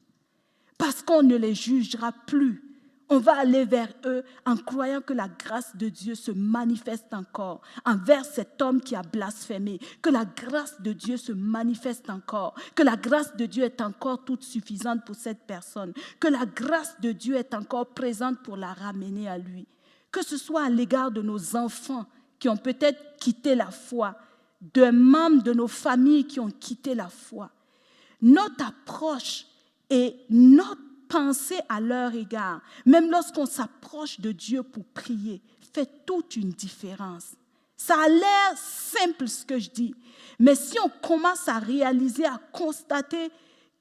Parce 0.79 1.03
qu'on 1.03 1.23
ne 1.23 1.37
les 1.37 1.55
jugera 1.55 2.13
plus. 2.13 2.65
On 3.13 3.19
va 3.19 3.39
aller 3.39 3.65
vers 3.65 3.93
eux 4.07 4.23
en 4.47 4.57
croyant 4.57 5.01
que 5.01 5.13
la 5.13 5.29
grâce 5.29 5.77
de 5.77 5.89
Dieu 5.89 6.15
se 6.15 6.31
manifeste 6.31 7.13
encore 7.13 7.61
envers 7.85 8.25
cet 8.25 8.63
homme 8.63 8.81
qui 8.81 8.95
a 8.95 9.03
blasphémé, 9.03 9.81
que 10.01 10.11
la 10.11 10.25
grâce 10.25 10.81
de 10.81 10.93
Dieu 10.93 11.17
se 11.17 11.33
manifeste 11.33 12.09
encore, 12.09 12.55
que 12.77 12.85
la 12.85 12.97
grâce 12.97 13.37
de 13.37 13.47
Dieu 13.47 13.65
est 13.65 13.81
encore 13.81 14.25
toute 14.25 14.45
suffisante 14.45 15.05
pour 15.05 15.17
cette 15.17 15.45
personne, 15.45 15.93
que 16.21 16.29
la 16.29 16.47
grâce 16.47 17.01
de 17.01 17.11
Dieu 17.11 17.35
est 17.35 17.53
encore 17.53 17.89
présente 17.89 18.39
pour 18.45 18.57
la 18.57 18.73
ramener 18.73 19.29
à 19.29 19.39
lui 19.39 19.67
que 20.11 20.25
ce 20.25 20.37
soit 20.37 20.65
à 20.65 20.71
l'égard 20.71 21.11
de 21.11 21.23
nos 21.23 21.57
enfants 21.57 22.07
qui 22.39 22.49
ont 22.49 22.57
peut-être 22.57 23.17
quitté 23.19 23.55
la 23.55 23.71
foi, 23.71 24.17
de 24.75 24.91
membres 24.91 25.43
de 25.43 25.53
nos 25.53 25.69
familles 25.69 26.27
qui 26.27 26.41
ont 26.41 26.51
quitté 26.51 26.95
la 26.95 27.09
foi. 27.09 27.51
Notre 28.21 28.67
approche 28.67 29.47
et 29.89 30.17
notre 30.29 30.81
pensée 31.09 31.59
à 31.69 31.81
leur 31.81 32.15
égard, 32.15 32.61
même 32.87 33.11
lorsqu'on 33.11 33.47
s'approche 33.47 34.21
de 34.21 34.33
Dieu 34.33 34.63
pour 34.63 34.85
prier, 34.85 35.43
fait 35.75 36.05
toute 36.07 36.37
une 36.37 36.51
différence. 36.51 37.35
Ça 37.77 37.99
a 37.99 38.09
l'air 38.09 38.57
simple 38.57 39.27
ce 39.27 39.45
que 39.45 39.59
je 39.59 39.71
dis, 39.71 39.95
mais 40.39 40.55
si 40.55 40.79
on 40.81 40.91
commence 41.07 41.49
à 41.49 41.59
réaliser, 41.59 42.27
à 42.27 42.39
constater 42.53 43.31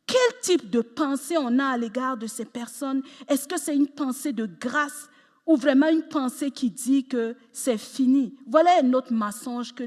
quel 0.07 0.41
type 0.41 0.69
de 0.69 0.81
pensée 0.81 1.37
on 1.37 1.59
a 1.59 1.67
à 1.67 1.77
l'égard 1.77 2.17
de 2.17 2.25
ces 2.25 2.45
personnes, 2.45 3.03
est-ce 3.27 3.47
que 3.47 3.59
c'est 3.59 3.75
une 3.75 3.87
pensée 3.87 4.33
de 4.33 4.45
grâce 4.45 5.09
ou 5.49 5.55
vraiment 5.55 5.89
une 5.89 6.03
pensée 6.03 6.51
qui 6.51 6.69
dit 6.69 7.07
que 7.07 7.35
c'est 7.51 7.79
fini. 7.79 8.35
Voilà 8.45 8.69
un 8.83 8.93
autre 8.93 9.11
mensonge 9.11 9.73
que, 9.73 9.83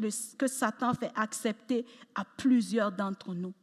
Satan 0.49 0.93
fait 0.93 1.13
accepter 1.15 1.87
à 2.17 2.25
plusieurs 2.25 2.91
d'entre 2.91 3.33
nous. 3.33 3.55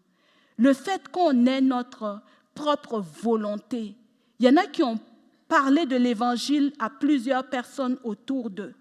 Le 0.58 0.74
fait 0.74 1.10
qu'on 1.10 1.46
ait 1.46 1.60
notre 1.60 2.22
propre 2.56 3.04
volonté. 3.22 3.98
Il 4.40 4.46
y 4.46 4.50
en 4.50 4.56
a 4.56 4.66
qui 4.68 4.82
ont 4.82 4.98
parlé 5.50 5.86
de 5.86 5.98
l'évangile 5.98 6.72
à 6.80 6.90
plusieurs 6.90 7.50
personnes 7.50 7.98
autour 8.06 8.50
d'eux. 8.50 8.74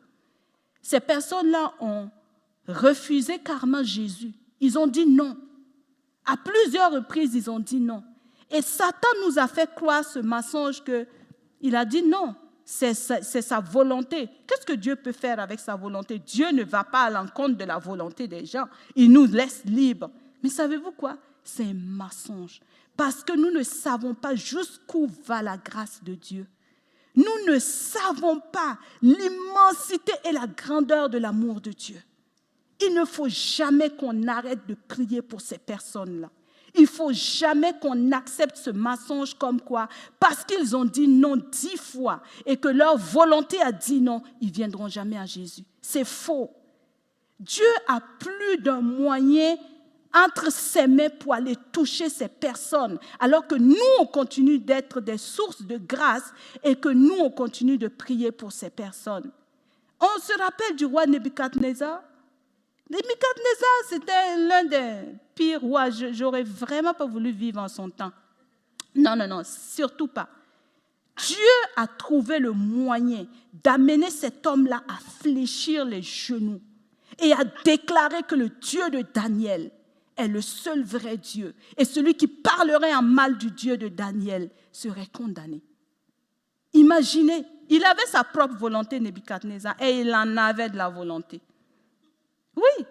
Ces 0.81 1.00
personnes-là 1.00 1.74
ont 1.81 2.11
refusé 2.68 3.40
carrément 3.40 3.83
Jésus. 3.83 4.33
Ils 4.61 4.78
ont 4.78 4.87
dit 4.87 5.07
non. 5.07 5.37
À 6.24 6.37
plusieurs 6.37 6.92
reprises, 6.92 7.35
ils 7.35 7.50
ont 7.50 7.59
dit 7.59 7.81
non. 7.81 8.04
Et 8.48 8.62
Satan 8.62 9.09
nous 9.26 9.40
a 9.40 9.48
fait 9.48 9.68
croire 9.74 10.04
ce 10.04 10.20
mensonge 10.20 10.85
que 10.85 11.04
il 11.61 11.74
a 11.74 11.85
dit 11.85 12.04
non 12.04 12.37
c'est 12.70 12.92
sa, 12.92 13.61
volonté. 13.61 14.28
Qu'est-ce 14.46 14.66
que 14.66 14.74
Dieu 14.74 14.94
peut 14.94 15.12
faire 15.12 15.40
avec 15.40 15.59
sa 15.59 15.74
volonté? 15.74 16.18
Dieu 16.18 16.50
ne 16.52 16.62
va 16.62 16.85
pas 16.85 17.04
à 17.04 17.11
l'encontre 17.11 17.57
de 17.57 17.64
la 17.64 17.78
volonté 17.78 18.28
des 18.28 18.44
gens. 18.44 18.66
Il 18.94 19.11
nous 19.11 19.24
laisse 19.24 19.62
libres. 19.64 20.11
Mais 20.42 20.50
savez-vous 20.50 20.90
quoi? 20.90 21.16
C'est 21.42 21.64
un 21.64 21.72
mensonge. 21.72 22.61
Parce 22.94 23.24
que 23.24 23.33
nous 23.33 23.50
ne 23.50 23.62
savons 23.62 24.12
pas 24.12 24.35
jusqu'où 24.35 25.09
va 25.24 25.40
la 25.40 25.57
grâce 25.57 26.04
de 26.04 26.14
Dieu. 26.14 26.46
Nous 27.16 27.50
ne 27.50 27.59
savons 27.59 28.38
pas 28.38 28.78
l'immensité 29.00 30.12
et 30.28 30.33
la 30.33 30.46
grandeur 30.46 31.09
de 31.09 31.16
l'amour 31.16 31.62
de 31.62 31.72
Dieu. 31.72 32.00
Il 32.87 32.92
ne 32.92 33.07
faut 33.07 33.31
jamais 33.31 33.88
qu'on 33.96 34.28
arrête 34.28 34.66
de 34.68 34.74
prier 34.74 35.22
pour 35.22 35.40
ces 35.40 35.57
personnes-là. 35.57 36.31
Il 36.79 36.87
faut 36.87 37.12
jamais 37.12 37.73
qu'on 37.81 38.12
accepte 38.12 38.57
ce 38.57 38.71
mensonge 38.71 39.35
comme 39.35 39.61
quoi, 39.61 39.88
parce 40.21 40.45
qu'ils 40.45 40.77
ont 40.77 40.85
dit 40.85 41.09
non 41.09 41.37
dix 41.37 41.77
fois 41.77 42.23
et 42.47 42.57
que 42.57 42.69
leur 42.69 42.97
volonté 42.97 43.61
a 43.61 43.73
dit 43.73 44.01
non, 44.01 44.23
ils 44.41 44.53
viendront 44.53 44.88
jamais 44.88 45.19
à 45.19 45.27
Jésus. 45.27 45.64
C'est 45.83 46.05
faux. 46.05 46.51
Dieu 47.41 47.67
a 47.88 48.01
plus 48.01 48.59
d'un 48.59 48.81
moyen 48.81 49.57
entre 50.14 50.51
ses 50.51 50.87
mains 50.87 51.11
pour 51.11 51.35
aller 51.35 51.57
toucher 51.73 52.09
ces 52.09 52.29
personnes, 52.29 52.99
alors 53.21 53.47
que 53.47 53.55
nous, 53.55 53.77
on 54.01 54.07
continue 54.07 54.59
d'être 54.59 55.01
des 55.01 55.19
sources 55.19 55.62
de 55.62 55.77
grâce 55.77 56.33
et 56.64 56.77
que 56.77 56.88
nous, 56.88 57.14
on 57.19 57.31
continue 57.31 57.77
de 57.77 57.88
prier 57.88 58.33
pour 58.33 58.53
ces 58.53 58.71
personnes. 58.71 59.31
On 60.01 60.21
se 60.21 60.33
rappelle 60.38 60.77
du 60.77 60.87
roi 60.87 61.07
Nebuchadnezzar? 61.07 62.03
Nebuchadnezzar, 62.90 63.68
c'était 63.88 64.37
l'un 64.37 64.64
des 64.64 65.14
pires 65.35 65.61
rois. 65.61 65.90
J'aurais 65.90 66.42
vraiment 66.42 66.94
pas 66.94 67.07
voulu 67.07 67.31
vivre 67.31 67.61
en 67.61 67.68
son 67.68 67.90
temps. 67.90 68.12
Non, 68.94 69.14
non, 69.14 69.29
non, 69.29 69.42
surtout 69.44 70.09
pas. 70.09 70.29
Dieu 71.27 71.37
a 71.77 71.87
trouvé 71.87 72.38
le 72.38 72.53
moyen 72.53 73.27
d'amener 73.53 74.11
cet 74.11 74.46
homme-là 74.46 74.83
à 74.88 74.98
fléchir 75.20 75.85
les 75.85 76.03
genoux 76.03 76.61
et 77.18 77.33
à 77.33 77.44
déclarer 77.64 78.22
que 78.22 78.35
le 78.35 78.48
Dieu 78.48 78.88
de 78.90 79.03
Daniel 79.12 79.70
est 80.16 80.29
le 80.29 80.40
seul 80.40 80.83
vrai 80.83 81.16
Dieu. 81.16 81.55
Et 81.77 81.85
celui 81.85 82.14
qui 82.14 82.27
parlerait 82.29 82.94
en 82.94 83.03
mal 83.03 83.37
du 83.37 83.51
Dieu 83.51 83.77
de 83.77 83.88
Daniel 83.88 84.51
serait 84.72 85.09
condamné. 85.12 85.62
Imaginez, 86.72 87.44
il 87.68 87.85
avait 87.85 88.07
sa 88.07 88.24
propre 88.24 88.57
volonté, 88.57 89.01
Nebuchadnezzar, 89.01 89.74
et 89.81 90.01
il 90.01 90.14
en 90.14 90.37
avait 90.37 90.70
de 90.70 90.77
la 90.77 90.88
volonté. 90.88 91.40
Oui, 92.59 92.87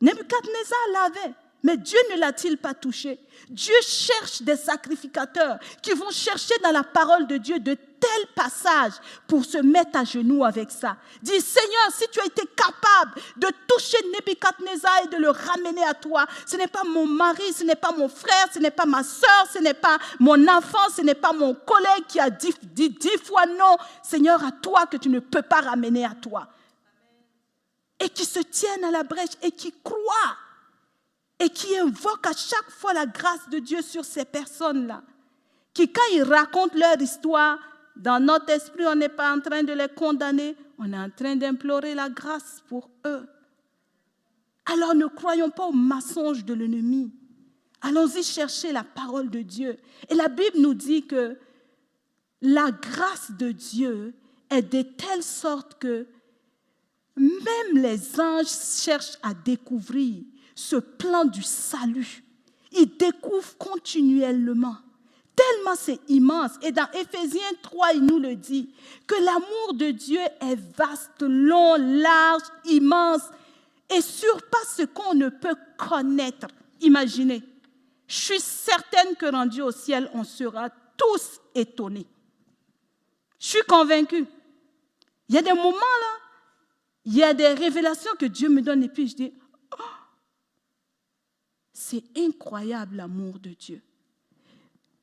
Nebuchadnezzar 0.00 0.78
l'avait. 0.92 1.34
Mais 1.64 1.76
Dieu 1.76 1.98
ne 2.12 2.20
l'a-t-il 2.20 2.56
pas 2.56 2.72
touché? 2.72 3.18
Dieu 3.50 3.74
cherche 3.82 4.42
des 4.42 4.54
sacrificateurs 4.54 5.58
qui 5.82 5.90
vont 5.90 6.10
chercher 6.10 6.54
dans 6.62 6.70
la 6.70 6.84
parole 6.84 7.26
de 7.26 7.36
Dieu 7.36 7.58
de 7.58 7.74
tels 7.74 8.26
passages 8.36 8.92
pour 9.26 9.44
se 9.44 9.58
mettre 9.58 9.98
à 9.98 10.04
genoux 10.04 10.44
avec 10.44 10.70
ça. 10.70 10.96
Dis, 11.20 11.40
Seigneur, 11.40 11.90
si 11.90 12.04
tu 12.12 12.20
as 12.20 12.26
été 12.26 12.42
capable 12.54 13.20
de 13.36 13.48
toucher 13.66 13.96
Nebuchadnezzar 14.14 15.00
et 15.04 15.08
de 15.08 15.16
le 15.16 15.30
ramener 15.30 15.82
à 15.82 15.94
toi, 15.94 16.26
ce 16.46 16.56
n'est 16.56 16.68
pas 16.68 16.84
mon 16.84 17.06
mari, 17.06 17.52
ce 17.52 17.64
n'est 17.64 17.74
pas 17.74 17.90
mon 17.90 18.08
frère, 18.08 18.46
ce 18.54 18.60
n'est 18.60 18.70
pas 18.70 18.86
ma 18.86 19.02
soeur, 19.02 19.46
ce 19.52 19.58
n'est 19.58 19.74
pas 19.74 19.98
mon 20.20 20.46
enfant, 20.46 20.88
ce 20.94 21.02
n'est 21.02 21.14
pas 21.14 21.32
mon 21.32 21.54
collègue 21.54 22.06
qui 22.06 22.20
a 22.20 22.30
dit, 22.30 22.54
dit 22.62 22.90
dix 22.90 23.18
fois 23.24 23.46
non. 23.46 23.76
Seigneur, 24.04 24.44
à 24.44 24.52
toi 24.52 24.86
que 24.86 24.96
tu 24.96 25.08
ne 25.08 25.18
peux 25.18 25.42
pas 25.42 25.62
ramener 25.62 26.04
à 26.04 26.14
toi 26.14 26.46
et 28.00 28.08
qui 28.08 28.24
se 28.24 28.40
tiennent 28.40 28.84
à 28.84 28.90
la 28.90 29.02
brèche 29.02 29.36
et 29.42 29.50
qui 29.50 29.72
croient 29.82 30.36
et 31.40 31.50
qui 31.50 31.76
invoquent 31.76 32.26
à 32.26 32.36
chaque 32.36 32.70
fois 32.70 32.92
la 32.92 33.06
grâce 33.06 33.48
de 33.50 33.58
Dieu 33.58 33.82
sur 33.82 34.04
ces 34.04 34.24
personnes-là. 34.24 35.02
Qui, 35.72 35.92
quand 35.92 36.02
ils 36.12 36.22
racontent 36.22 36.76
leur 36.76 37.00
histoire, 37.00 37.58
dans 37.96 38.24
notre 38.24 38.50
esprit, 38.50 38.86
on 38.86 38.94
n'est 38.94 39.08
pas 39.08 39.34
en 39.34 39.40
train 39.40 39.62
de 39.62 39.72
les 39.72 39.88
condamner, 39.88 40.56
on 40.78 40.92
est 40.92 40.98
en 40.98 41.10
train 41.10 41.36
d'implorer 41.36 41.94
la 41.94 42.08
grâce 42.08 42.62
pour 42.68 42.90
eux. 43.06 43.26
Alors 44.66 44.94
ne 44.94 45.06
croyons 45.06 45.50
pas 45.50 45.66
aux 45.66 45.72
mensonges 45.72 46.44
de 46.44 46.54
l'ennemi. 46.54 47.12
Allons-y 47.80 48.22
chercher 48.22 48.72
la 48.72 48.84
parole 48.84 49.30
de 49.30 49.40
Dieu. 49.40 49.76
Et 50.08 50.14
la 50.14 50.28
Bible 50.28 50.58
nous 50.58 50.74
dit 50.74 51.06
que 51.06 51.38
la 52.42 52.70
grâce 52.70 53.32
de 53.32 53.50
Dieu 53.50 54.14
est 54.50 54.62
de 54.62 54.82
telle 54.82 55.22
sorte 55.22 55.78
que 55.78 56.06
même 57.18 57.82
les 57.82 58.20
anges 58.20 58.46
cherchent 58.46 59.18
à 59.22 59.34
découvrir 59.34 60.22
ce 60.54 60.76
plan 60.76 61.24
du 61.24 61.42
salut. 61.42 62.24
Ils 62.72 62.96
découvrent 62.96 63.56
continuellement. 63.58 64.76
Tellement 65.34 65.76
c'est 65.76 66.00
immense. 66.08 66.52
Et 66.62 66.72
dans 66.72 66.90
Éphésiens 66.92 67.40
3, 67.62 67.92
il 67.94 68.04
nous 68.04 68.18
le 68.18 68.34
dit, 68.34 68.70
que 69.06 69.14
l'amour 69.14 69.74
de 69.74 69.90
Dieu 69.90 70.20
est 70.40 70.58
vaste, 70.76 71.20
long, 71.20 71.76
large, 71.76 72.42
immense 72.64 73.22
et 73.88 74.00
surpasse 74.00 74.76
ce 74.78 74.82
qu'on 74.82 75.14
ne 75.14 75.28
peut 75.28 75.56
connaître. 75.76 76.48
Imaginez. 76.80 77.42
Je 78.08 78.16
suis 78.16 78.40
certaine 78.40 79.14
que 79.16 79.26
rendu 79.26 79.60
au 79.62 79.70
ciel, 79.70 80.10
on 80.14 80.24
sera 80.24 80.70
tous 80.96 81.40
étonnés. 81.54 82.06
Je 83.38 83.46
suis 83.46 83.62
convaincue. 83.68 84.26
Il 85.28 85.34
y 85.34 85.38
a 85.38 85.42
des 85.42 85.52
moments 85.52 85.70
là, 85.70 86.27
il 87.08 87.16
y 87.16 87.22
a 87.22 87.32
des 87.32 87.54
révélations 87.54 88.10
que 88.18 88.26
Dieu 88.26 88.50
me 88.50 88.60
donne 88.60 88.82
et 88.82 88.88
puis 88.88 89.08
je 89.08 89.16
dis, 89.16 89.32
oh, 89.72 89.82
c'est 91.72 92.04
incroyable 92.18 92.96
l'amour 92.96 93.38
de 93.38 93.48
Dieu. 93.48 93.80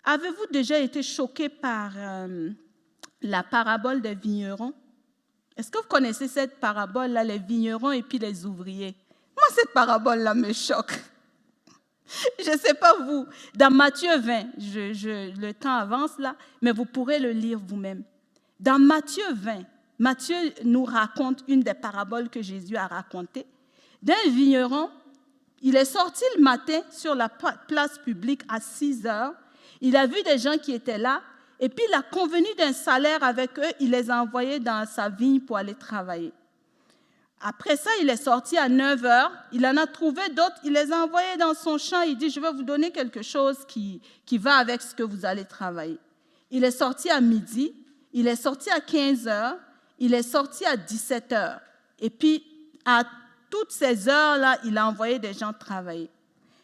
Avez-vous 0.04 0.46
déjà 0.52 0.78
été 0.78 1.02
choqué 1.02 1.50
par 1.50 1.94
euh, 1.98 2.52
la 3.24 3.42
parabole 3.42 4.04
des 4.04 4.14
vignerons? 4.14 4.76
Est-ce 5.58 5.72
que 5.72 5.80
vous 5.80 5.88
connaissez 5.88 6.28
cette 6.28 6.60
parabole-là, 6.60 7.24
les 7.24 7.40
vignerons 7.40 7.92
et 7.92 8.04
puis 8.04 8.20
les 8.20 8.46
ouvriers? 8.46 8.96
Moi, 9.36 9.46
cette 9.56 9.74
parabole-là 9.74 10.36
me 10.36 10.54
choque. 10.54 10.94
Je 12.40 12.52
ne 12.52 12.58
sais 12.58 12.76
pas 12.76 12.94
vous. 13.00 13.26
Dans 13.56 13.72
Matthieu 13.72 14.16
20, 14.16 14.44
le 14.60 15.52
temps 15.54 15.76
avance 15.76 16.20
là, 16.20 16.36
mais 16.62 16.72
vous 16.72 16.86
pourrez 16.86 17.18
le 17.18 17.32
lire 17.32 17.58
vous-même. 17.58 18.04
Dans 18.60 18.78
Matthieu 18.78 19.34
20, 19.34 19.64
Matthieu 20.00 20.36
nous 20.64 20.84
raconte 20.84 21.44
une 21.48 21.62
des 21.62 21.74
paraboles 21.74 22.30
que 22.30 22.42
Jésus 22.42 22.76
a 22.76 22.88
racontées 22.88 23.46
d'un 24.02 24.14
vigneron. 24.28 24.90
Il 25.62 25.76
est 25.76 25.86
sorti 25.86 26.24
le 26.36 26.44
matin 26.44 26.80
sur 26.92 27.16
la 27.16 27.30
place 27.30 27.98
publique 28.00 28.42
à 28.48 28.60
6 28.60 29.06
heures. 29.08 29.34
Il 29.82 29.96
a 29.96 30.06
vu 30.06 30.22
des 30.24 30.38
gens 30.38 30.58
qui 30.58 30.74
étaient 30.74 30.98
là 30.98 31.22
et 31.60 31.70
puis 31.70 31.84
il 31.88 31.94
a 31.94 32.02
convenu 32.02 32.48
d'un 32.58 32.74
salaire 32.74 33.24
avec 33.24 33.58
eux. 33.58 33.72
Il 33.80 33.92
les 33.92 34.12
a 34.12 34.22
envoyés 34.22 34.60
dans 34.60 34.86
sa 34.86 35.10
vigne 35.10 35.40
pour 35.40 35.58
aller 35.58 35.74
travailler. 35.74 36.34
Après 37.42 37.76
ça, 37.76 37.90
il 38.02 38.10
est 38.10 38.22
sorti 38.22 38.58
à 38.58 38.68
9 38.68 39.06
heures. 39.06 39.32
Il 39.52 39.66
en 39.66 39.78
a 39.78 39.88
trouvé 39.88 40.22
d'autres. 40.30 40.60
Il 40.64 40.74
les 40.74 40.92
a 40.92 41.04
envoyés 41.04 41.38
dans 41.38 41.54
son 41.54 41.78
champ. 41.78 42.02
Il 42.02 42.18
dit, 42.18 42.30
je 42.30 42.40
vais 42.40 42.52
vous 42.52 42.64
donner 42.64 42.92
quelque 42.92 43.22
chose 43.22 43.58
qui, 43.68 44.02
qui 44.26 44.38
va 44.38 44.56
avec 44.56 44.82
ce 44.82 44.94
que 44.96 45.04
vous 45.04 45.26
allez 45.26 45.46
travailler. 45.46 46.00
Il 46.52 46.64
est 46.64 46.72
sorti 46.72 47.10
à 47.10 47.22
midi. 47.22 47.74
Il 48.14 48.28
est 48.28 48.36
sorti 48.36 48.70
à 48.70 48.80
15 48.80 49.28
heures 49.28 49.58
il 50.00 50.14
est 50.14 50.24
sorti 50.24 50.66
à 50.66 50.78
17 50.78 51.32
heures. 51.34 51.62
Et 52.00 52.10
puis, 52.10 52.44
à 52.86 53.04
toutes 53.50 53.72
ces 53.72 54.10
heures-là, 54.10 54.58
il 54.66 54.78
a 54.78 54.88
envoyé 54.88 55.20
des 55.20 55.34
gens 55.34 55.54
travailler. 55.54 56.10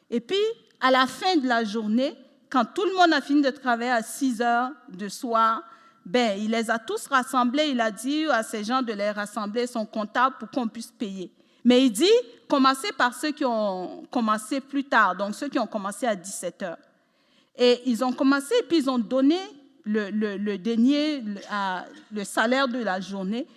Et 0.10 0.20
puis, 0.20 0.38
à 0.80 0.92
la 0.92 1.08
fin 1.08 1.38
de 1.38 1.48
la 1.48 1.64
journée, 1.64 2.16
quand 2.50 2.66
tout 2.66 2.84
le 2.86 2.94
monde 2.96 3.14
a 3.14 3.22
fini 3.22 3.42
de 3.42 3.50
travailler 3.50 3.92
à 3.92 4.04
6 4.04 4.42
heures 4.42 4.72
de 4.90 5.08
soir, 5.08 5.64
ben, 6.06 6.38
il 6.38 6.52
les 6.52 6.70
a 6.70 6.80
tous 6.80 7.08
rassemblés. 7.08 7.68
Il 7.70 7.80
a 7.80 7.92
dit 7.92 8.26
à 8.26 8.44
ces 8.44 8.64
gens 8.64 8.82
de 8.82 8.92
les 8.92 9.12
rassembler 9.12 9.68
son 9.68 9.86
comptable 9.86 10.36
pour 10.40 10.50
qu'on 10.50 10.68
puisse 10.68 10.92
payer. 10.92 11.32
Mais 11.64 11.86
il 11.86 11.92
dit, 11.92 12.10
commencez 12.48 12.92
par 12.92 13.14
ceux 13.14 13.32
qui 13.32 13.46
ont 13.46 14.04
commencé 14.12 14.60
plus 14.60 14.84
tard, 14.84 15.16
donc 15.16 15.36
ceux 15.36 15.48
qui 15.48 15.60
ont 15.60 15.68
commencé 15.68 16.08
à 16.08 16.16
17 16.16 16.64
heures. 16.64 16.78
Et 17.56 17.82
ils 17.86 18.04
ont 18.04 18.12
commencé, 18.12 18.54
et 18.60 18.64
puis 18.64 18.80
ils 18.80 18.90
ont 18.90 18.98
donné 18.98 19.38
le, 19.84 20.10
le, 20.10 20.38
le 22.12 22.24
salaire 22.24 22.68
de 22.68 22.80
la 22.80 23.00
journée 23.00 23.48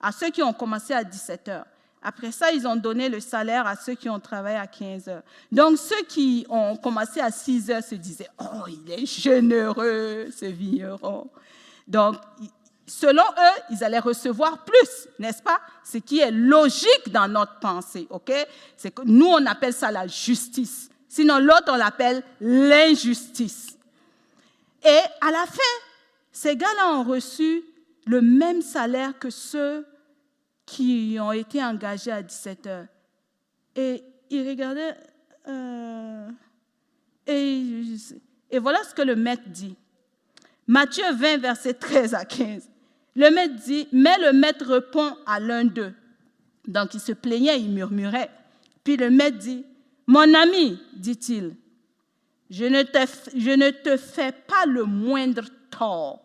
à 0.00 0.12
ceux 0.12 0.30
qui 0.30 0.42
ont 0.42 0.52
commencé 0.52 0.92
à 0.92 1.02
17 1.02 1.48
heures. 1.48 1.66
Après 2.02 2.30
ça, 2.30 2.52
ils 2.52 2.66
ont 2.66 2.76
donné 2.76 3.08
le 3.08 3.18
salaire 3.18 3.66
à 3.66 3.76
ceux 3.76 3.94
qui 3.94 4.10
ont 4.10 4.20
travaillé 4.20 4.58
à 4.58 4.66
15 4.66 5.08
heures. 5.08 5.22
Donc, 5.50 5.78
ceux 5.78 6.02
qui 6.06 6.46
ont 6.50 6.76
commencé 6.76 7.18
à 7.20 7.30
6 7.30 7.70
heures 7.70 7.82
se 7.82 7.94
disaient, 7.94 8.28
oh, 8.38 8.68
il 8.68 8.92
est 8.92 9.06
généreux, 9.06 10.28
ce 10.30 10.44
vigneron. 10.44 11.30
Donc, 11.88 12.16
selon 12.86 13.22
eux, 13.22 13.62
ils 13.70 13.82
allaient 13.82 13.98
recevoir 13.98 14.64
plus, 14.64 15.08
n'est-ce 15.18 15.42
pas? 15.42 15.58
Ce 15.82 15.96
qui 15.96 16.18
est 16.18 16.30
logique 16.30 17.10
dans 17.10 17.26
notre 17.26 17.58
pensée, 17.58 18.06
OK? 18.10 18.32
C'est 18.76 18.90
que 18.90 19.02
nous, 19.06 19.26
on 19.26 19.46
appelle 19.46 19.72
ça 19.72 19.90
la 19.90 20.06
justice. 20.06 20.90
Sinon, 21.08 21.38
l'autre, 21.38 21.70
on 21.72 21.76
l'appelle 21.76 22.22
l'injustice. 22.38 23.78
Et 24.84 25.00
à 25.20 25.30
la 25.30 25.46
fin, 25.46 25.62
ces 26.30 26.56
gars-là 26.56 26.98
ont 26.98 27.04
reçu 27.04 27.62
le 28.06 28.20
même 28.20 28.60
salaire 28.60 29.18
que 29.18 29.30
ceux 29.30 29.86
qui 30.66 31.16
ont 31.20 31.32
été 31.32 31.62
engagés 31.62 32.10
à 32.10 32.22
17 32.22 32.66
heures. 32.66 32.86
Et 33.76 34.02
ils 34.30 34.48
regardaient, 34.48 34.96
euh, 35.48 36.28
et, 37.26 37.96
et 38.50 38.58
voilà 38.58 38.82
ce 38.84 38.94
que 38.94 39.02
le 39.02 39.16
maître 39.16 39.42
dit. 39.46 39.76
Matthieu 40.66 41.04
20, 41.12 41.38
verset 41.38 41.74
13 41.74 42.14
à 42.14 42.24
15. 42.24 42.68
Le 43.16 43.30
maître 43.30 43.54
dit, 43.64 43.88
mais 43.92 44.16
le 44.18 44.32
maître 44.32 44.66
répond 44.66 45.16
à 45.26 45.40
l'un 45.40 45.64
d'eux. 45.64 45.92
Donc 46.66 46.94
il 46.94 47.00
se 47.00 47.12
plaignait, 47.12 47.60
il 47.60 47.70
murmurait. 47.70 48.30
Puis 48.82 48.96
le 48.96 49.10
maître 49.10 49.38
dit, 49.38 49.64
mon 50.06 50.34
ami, 50.34 50.78
dit-il, 50.94 51.54
je 52.56 52.66
ne, 52.66 52.82
te, 52.84 52.98
je 53.34 53.50
ne 53.50 53.70
te 53.70 53.96
fais 53.96 54.30
pas 54.30 54.64
le 54.66 54.84
moindre 54.84 55.44
tort. 55.70 56.20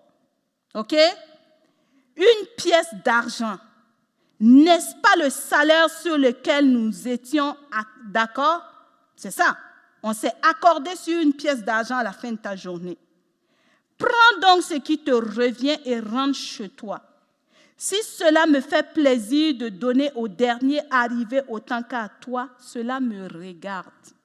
OK? 0.76 0.96
Une 2.16 2.46
pièce 2.56 2.94
d'argent. 3.04 3.58
N'est-ce 4.40 4.96
pas 5.02 5.16
le 5.24 5.32
salaire 5.32 5.90
sur 5.90 6.20
lequel 6.20 6.70
nous 6.70 7.08
étions 7.08 7.58
d'accord? 8.06 8.62
C'est 9.16 9.32
ça. 9.32 9.58
On 10.04 10.14
s'est 10.14 10.36
accordé 10.48 10.96
sur 10.96 11.20
une 11.20 11.34
pièce 11.34 11.64
d'argent 11.64 11.98
à 11.98 12.04
la 12.04 12.14
fin 12.14 12.32
de 12.32 12.38
ta 12.38 12.56
journée. 12.56 12.98
Prends 13.98 14.40
donc 14.40 14.62
ce 14.62 14.76
qui 14.76 15.00
te 15.00 15.12
revient 15.12 15.80
et 15.84 16.00
rentre 16.00 16.38
chez 16.38 16.70
toi. 16.70 17.02
Si 17.76 17.96
cela 18.04 18.46
me 18.46 18.62
fait 18.62 18.94
plaisir 18.94 19.56
de 19.58 19.70
donner 19.70 20.12
au 20.14 20.28
dernier 20.28 20.82
arrivé 20.92 21.42
autant 21.48 21.82
qu'à 21.82 22.08
toi, 22.08 22.50
cela 22.60 23.00
me 23.00 23.28
regarde. 23.28 24.19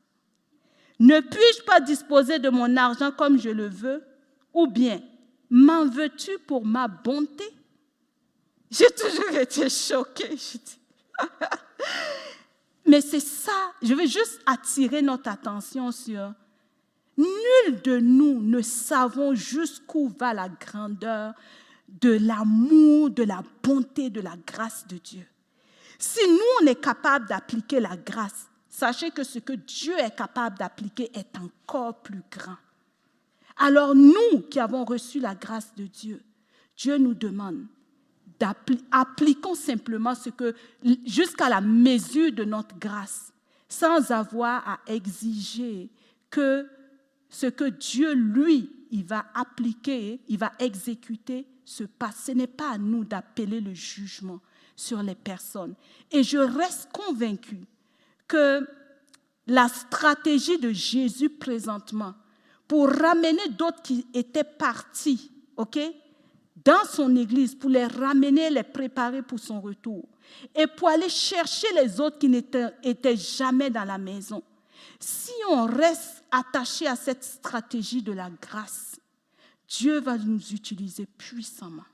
Ne 1.05 1.21
puis-je 1.21 1.62
pas 1.64 1.81
disposer 1.81 2.38
de 2.38 2.49
mon 2.49 2.79
argent 2.79 3.12
comme 3.12 3.38
je 3.38 3.51
le 3.51 3.69
veux? 3.69 4.03
Ou 4.55 4.67
bien, 4.67 5.03
m'en 5.51 5.85
veux-tu 5.85 6.38
pour 6.47 6.64
ma 6.64 6.88
bonté? 6.88 7.45
J'ai 8.71 8.90
toujours 8.90 9.38
été 9.38 9.69
choquée. 9.69 10.35
Mais 12.87 13.03
c'est 13.03 13.21
ça, 13.21 13.53
je 13.83 13.93
veux 13.93 14.07
juste 14.07 14.40
attirer 14.47 15.03
notre 15.03 15.29
attention 15.29 15.93
sur 15.93 16.33
Nul 17.19 17.83
de 17.83 17.99
nous 17.99 18.40
ne 18.40 18.62
savons 18.62 19.35
jusqu'où 19.35 20.09
va 20.19 20.33
la 20.33 20.49
grandeur 20.49 21.35
de 21.87 22.12
l'amour, 22.12 23.11
de 23.11 23.25
la 23.25 23.43
bonté, 23.62 24.09
de 24.09 24.23
la 24.23 24.37
grâce 24.47 24.87
de 24.87 24.97
Dieu. 24.97 25.27
Si 25.99 26.27
nous, 26.27 26.62
on 26.62 26.67
est 26.67 26.81
capable 26.81 27.27
d'appliquer 27.29 27.79
la 27.79 27.95
grâce, 27.95 28.49
sachez 28.75 29.13
que 29.13 29.23
ce 29.23 29.39
que 29.39 29.53
Dieu 29.53 29.97
est 30.01 30.17
capable 30.17 30.59
d'appliquer 30.59 31.09
est 31.15 31.37
encore 31.39 32.03
plus 32.03 32.23
grand. 32.29 32.57
Alors 33.57 33.95
nous 33.95 34.41
qui 34.51 34.59
avons 34.59 34.85
reçu 34.85 35.21
la 35.21 35.37
grâce 35.37 35.73
de 35.77 35.85
Dieu, 35.85 36.21
Dieu 36.77 36.99
nous 36.99 37.15
demande 37.15 37.67
d'appliquer 38.41 39.55
simplement 39.55 40.17
ce 40.17 40.31
que, 40.31 40.57
jusqu'à 41.07 41.49
la 41.49 41.61
mesure 41.61 42.33
de 42.33 42.43
notre 42.43 42.77
grâce, 42.77 43.33
sans 43.69 44.11
avoir 44.11 44.69
à 44.69 44.81
exiger 44.89 45.89
que 46.29 46.69
ce 47.29 47.47
que 47.47 47.69
Dieu, 47.69 48.13
lui, 48.13 48.71
il 48.91 49.05
va 49.05 49.27
appliquer, 49.35 50.21
il 50.27 50.39
va 50.39 50.53
exécuter, 50.59 51.47
se 51.65 51.85
passe. 51.85 52.25
Ce 52.27 52.33
n'est 52.33 52.49
pas 52.49 52.73
à 52.73 52.79
nous 52.79 53.05
d'appeler 53.05 53.61
le 53.61 53.73
jugement 53.73 54.41
sur 54.75 55.01
les 55.01 55.15
personnes. 55.15 55.75
Et 56.11 56.25
je 56.25 56.39
reste 56.39 56.91
convaincu 56.93 57.61
que 58.27 58.67
la 59.47 59.69
stratégie 59.69 60.59
de 60.59 60.71
Jésus 60.71 61.31
présentement 61.31 62.15
pour 62.67 62.89
ramener 62.89 63.49
d'autres 63.51 63.83
qui 63.83 64.07
étaient 64.15 64.45
partis, 64.45 65.31
OK, 65.57 65.79
dans 66.65 66.85
son 66.91 67.15
église, 67.17 67.55
pour 67.55 67.71
les 67.71 67.87
ramener, 67.87 68.49
les 68.49 68.63
préparer 68.63 69.23
pour 69.23 69.39
son 69.39 69.61
retour, 69.61 70.09
et 70.55 70.67
pour 70.67 70.89
aller 70.89 71.11
chercher 71.11 71.67
les 71.75 72.01
autres 72.01 72.19
qui 72.19 72.29
n'étaient 72.29 73.17
jamais 73.17 73.69
dans 73.69 73.85
la 73.85 73.99
maison. 73.99 74.43
Si 74.99 75.33
on 75.51 75.67
reste 75.67 76.25
attaché 76.31 76.87
à 76.87 76.97
cette 76.97 77.23
stratégie 77.23 78.03
de 78.03 78.13
la 78.13 78.31
grâce, 78.31 78.99
Dieu 79.69 80.01
va 80.01 80.17
nous 80.17 80.41
utiliser 80.53 81.07
puissamment. 81.07 81.85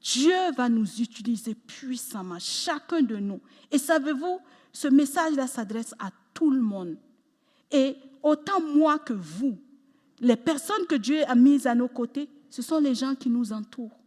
Dieu 0.00 0.52
va 0.56 0.68
nous 0.68 1.00
utiliser 1.00 1.54
puissamment, 1.54 2.38
chacun 2.38 3.02
de 3.02 3.16
nous. 3.16 3.40
Et 3.70 3.78
savez-vous, 3.78 4.40
ce 4.72 4.88
message-là 4.88 5.46
s'adresse 5.46 5.94
à 5.98 6.10
tout 6.34 6.50
le 6.50 6.60
monde. 6.60 6.96
Et 7.70 7.96
autant 8.22 8.60
moi 8.60 8.98
que 8.98 9.12
vous, 9.12 9.58
les 10.20 10.36
personnes 10.36 10.86
que 10.88 10.94
Dieu 10.94 11.22
a 11.26 11.34
mises 11.34 11.66
à 11.66 11.74
nos 11.74 11.88
côtés, 11.88 12.28
ce 12.50 12.62
sont 12.62 12.78
les 12.78 12.94
gens 12.94 13.14
qui 13.14 13.30
nous 13.30 13.52
entourent. 13.52 13.98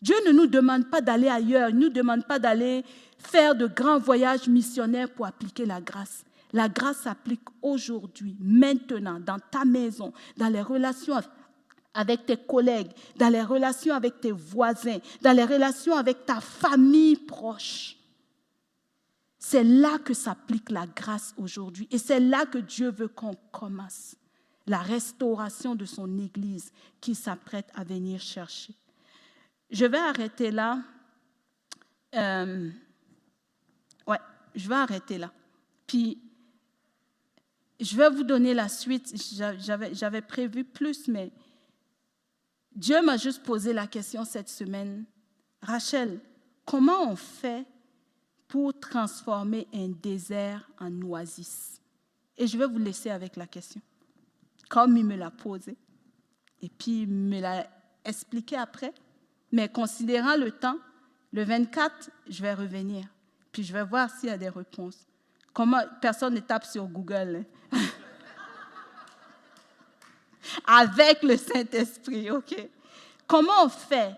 Dieu 0.00 0.16
ne 0.26 0.32
nous 0.32 0.46
demande 0.46 0.88
pas 0.88 1.00
d'aller 1.00 1.28
ailleurs, 1.28 1.70
il 1.70 1.76
ne 1.76 1.86
nous 1.86 1.88
demande 1.88 2.24
pas 2.24 2.38
d'aller 2.38 2.84
faire 3.18 3.54
de 3.54 3.66
grands 3.66 3.98
voyages 3.98 4.48
missionnaires 4.48 5.10
pour 5.10 5.26
appliquer 5.26 5.66
la 5.66 5.80
grâce. 5.80 6.24
La 6.52 6.68
grâce 6.68 6.98
s'applique 6.98 7.42
aujourd'hui, 7.60 8.36
maintenant, 8.40 9.20
dans 9.20 9.38
ta 9.38 9.64
maison, 9.64 10.12
dans 10.36 10.48
les 10.48 10.62
relations 10.62 11.16
avec 11.94 12.26
tes 12.26 12.36
collègues, 12.36 12.90
dans 13.16 13.28
les 13.28 13.42
relations 13.42 13.94
avec 13.94 14.20
tes 14.20 14.30
voisins, 14.32 14.98
dans 15.20 15.32
les 15.32 15.44
relations 15.44 15.96
avec 15.96 16.24
ta 16.24 16.40
famille 16.40 17.16
proche. 17.16 17.97
C'est 19.50 19.64
là 19.64 19.98
que 19.98 20.12
s'applique 20.12 20.70
la 20.70 20.86
grâce 20.86 21.32
aujourd'hui. 21.38 21.88
Et 21.90 21.96
c'est 21.96 22.20
là 22.20 22.44
que 22.44 22.58
Dieu 22.58 22.90
veut 22.90 23.08
qu'on 23.08 23.34
commence 23.50 24.14
la 24.66 24.76
restauration 24.76 25.74
de 25.74 25.86
son 25.86 26.18
Église 26.18 26.70
qui 27.00 27.14
s'apprête 27.14 27.70
à 27.72 27.82
venir 27.82 28.20
chercher. 28.20 28.74
Je 29.70 29.86
vais 29.86 29.96
arrêter 29.96 30.50
là. 30.50 30.82
Euh, 32.14 32.70
ouais, 34.06 34.18
je 34.54 34.68
vais 34.68 34.74
arrêter 34.74 35.16
là. 35.16 35.32
Puis, 35.86 36.20
je 37.80 37.96
vais 37.96 38.10
vous 38.10 38.24
donner 38.24 38.52
la 38.52 38.68
suite. 38.68 39.14
J'avais 39.92 40.20
prévu 40.20 40.62
plus, 40.62 41.08
mais 41.08 41.32
Dieu 42.76 43.00
m'a 43.00 43.16
juste 43.16 43.42
posé 43.42 43.72
la 43.72 43.86
question 43.86 44.26
cette 44.26 44.50
semaine. 44.50 45.06
Rachel, 45.62 46.20
comment 46.66 47.10
on 47.10 47.16
fait 47.16 47.66
pour 48.48 48.78
transformer 48.80 49.68
un 49.72 49.88
désert 49.88 50.68
en 50.80 51.02
oasis 51.02 51.80
Et 52.36 52.46
je 52.46 52.56
vais 52.56 52.66
vous 52.66 52.78
laisser 52.78 53.10
avec 53.10 53.36
la 53.36 53.46
question 53.46 53.80
comme 54.68 54.96
il 54.96 55.04
me 55.04 55.16
l'a 55.16 55.30
posé. 55.30 55.76
Et 56.60 56.68
puis, 56.68 57.02
il 57.02 57.08
me 57.08 57.40
l'a 57.40 57.66
expliqué 58.04 58.56
après. 58.56 58.92
Mais 59.50 59.68
considérant 59.68 60.36
le 60.36 60.50
temps, 60.50 60.78
le 61.32 61.42
24, 61.42 62.10
je 62.28 62.42
vais 62.42 62.54
revenir. 62.54 63.06
Puis 63.50 63.62
je 63.62 63.72
vais 63.72 63.84
voir 63.84 64.10
s'il 64.10 64.28
y 64.28 64.32
a 64.32 64.38
des 64.38 64.48
réponses. 64.48 65.06
Comment, 65.52 65.82
personne 66.00 66.34
ne 66.34 66.40
tape 66.40 66.66
sur 66.66 66.86
Google. 66.86 67.44
Hein. 67.72 67.78
Avec 70.66 71.22
le 71.22 71.36
Saint-Esprit, 71.36 72.30
OK? 72.30 72.68
Comment 73.26 73.64
on 73.64 73.68
fait 73.68 74.14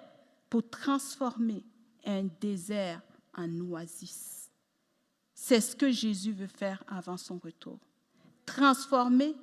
pour 0.49 0.69
transformer 0.69 1.65
un 2.05 2.25
désert 2.41 3.01
en 3.35 3.61
oasis? 3.61 4.51
C'est 5.35 5.61
ce 5.61 5.75
que 5.75 5.91
Jésus 5.91 6.33
veut 6.33 6.47
faire 6.47 6.85
avant 6.87 7.17
son 7.17 7.39
retour. 7.39 7.79
Transformer 8.45 9.35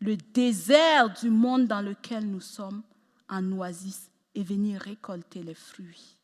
le 0.00 0.16
désert 0.16 1.12
du 1.20 1.30
monde 1.30 1.66
dans 1.66 1.80
lequel 1.80 2.26
nous 2.26 2.40
sommes 2.40 2.82
en 3.28 3.52
oasis 3.52 4.10
et 4.34 4.42
venir 4.42 4.80
récolter 4.80 5.42
les 5.42 5.54
fruits. 5.54 6.16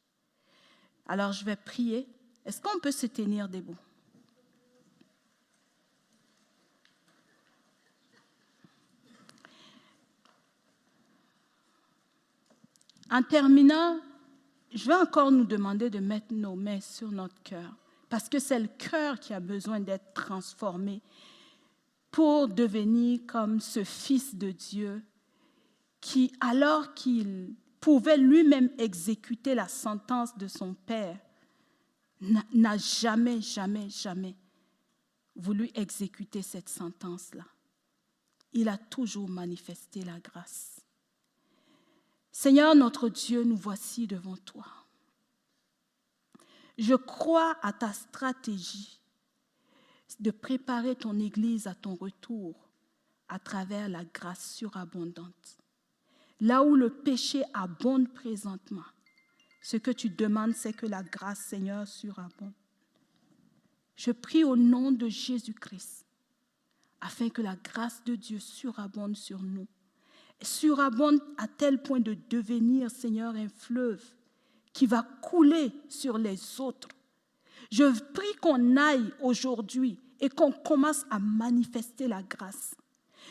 Alors 1.06 1.32
je 1.32 1.44
vais 1.44 1.56
prier. 1.56 2.06
Est-ce 2.44 2.60
qu'on 2.60 2.78
peut 2.80 2.92
se 2.92 3.06
tenir 3.06 3.48
debout? 3.48 3.76
En 13.10 13.22
terminant, 13.22 14.00
je 14.74 14.86
vais 14.86 14.94
encore 14.94 15.30
nous 15.30 15.44
demander 15.44 15.90
de 15.90 15.98
mettre 15.98 16.32
nos 16.32 16.54
mains 16.54 16.80
sur 16.80 17.10
notre 17.10 17.40
cœur, 17.42 17.74
parce 18.08 18.28
que 18.28 18.38
c'est 18.38 18.58
le 18.58 18.68
cœur 18.68 19.18
qui 19.20 19.34
a 19.34 19.40
besoin 19.40 19.80
d'être 19.80 20.12
transformé 20.14 21.02
pour 22.10 22.48
devenir 22.48 23.20
comme 23.26 23.60
ce 23.60 23.84
Fils 23.84 24.34
de 24.34 24.50
Dieu 24.50 25.02
qui, 26.00 26.32
alors 26.40 26.94
qu'il 26.94 27.54
pouvait 27.80 28.16
lui-même 28.16 28.70
exécuter 28.78 29.54
la 29.54 29.68
sentence 29.68 30.36
de 30.36 30.48
son 30.48 30.74
Père, 30.74 31.18
n'a 32.52 32.76
jamais, 32.76 33.40
jamais, 33.40 33.88
jamais 33.90 34.34
voulu 35.36 35.70
exécuter 35.74 36.42
cette 36.42 36.68
sentence-là. 36.68 37.44
Il 38.52 38.68
a 38.68 38.76
toujours 38.76 39.28
manifesté 39.28 40.02
la 40.02 40.18
grâce. 40.18 40.77
Seigneur 42.40 42.76
notre 42.76 43.08
Dieu, 43.08 43.42
nous 43.42 43.56
voici 43.56 44.06
devant 44.06 44.36
toi. 44.36 44.64
Je 46.78 46.94
crois 46.94 47.56
à 47.62 47.72
ta 47.72 47.92
stratégie 47.92 49.00
de 50.20 50.30
préparer 50.30 50.94
ton 50.94 51.18
Église 51.18 51.66
à 51.66 51.74
ton 51.74 51.96
retour 51.96 52.54
à 53.28 53.40
travers 53.40 53.88
la 53.88 54.04
grâce 54.04 54.54
surabondante. 54.54 55.58
Là 56.38 56.62
où 56.62 56.76
le 56.76 56.90
péché 56.90 57.42
abonde 57.54 58.14
présentement, 58.14 58.86
ce 59.60 59.76
que 59.76 59.90
tu 59.90 60.08
demandes, 60.08 60.54
c'est 60.54 60.72
que 60.72 60.86
la 60.86 61.02
grâce, 61.02 61.40
Seigneur, 61.40 61.88
surabonde. 61.88 62.54
Je 63.96 64.12
prie 64.12 64.44
au 64.44 64.54
nom 64.54 64.92
de 64.92 65.08
Jésus-Christ, 65.08 66.06
afin 67.00 67.30
que 67.30 67.42
la 67.42 67.56
grâce 67.56 68.04
de 68.04 68.14
Dieu 68.14 68.38
surabonde 68.38 69.16
sur 69.16 69.42
nous, 69.42 69.66
surabonde 70.42 71.20
à 71.36 71.48
tel 71.48 71.82
point 71.82 72.00
de 72.00 72.16
devenir, 72.30 72.90
Seigneur, 72.90 73.34
un 73.34 73.48
fleuve 73.48 74.02
qui 74.72 74.86
va 74.86 75.02
couler 75.22 75.72
sur 75.88 76.18
les 76.18 76.60
autres 76.60 76.88
je 77.70 77.84
prie 78.12 78.34
qu'on 78.40 78.76
aille 78.76 79.12
aujourd'hui 79.20 79.98
et 80.20 80.28
qu'on 80.28 80.52
commence 80.52 81.04
à 81.10 81.18
manifester 81.18 82.08
la 82.08 82.22
grâce. 82.22 82.74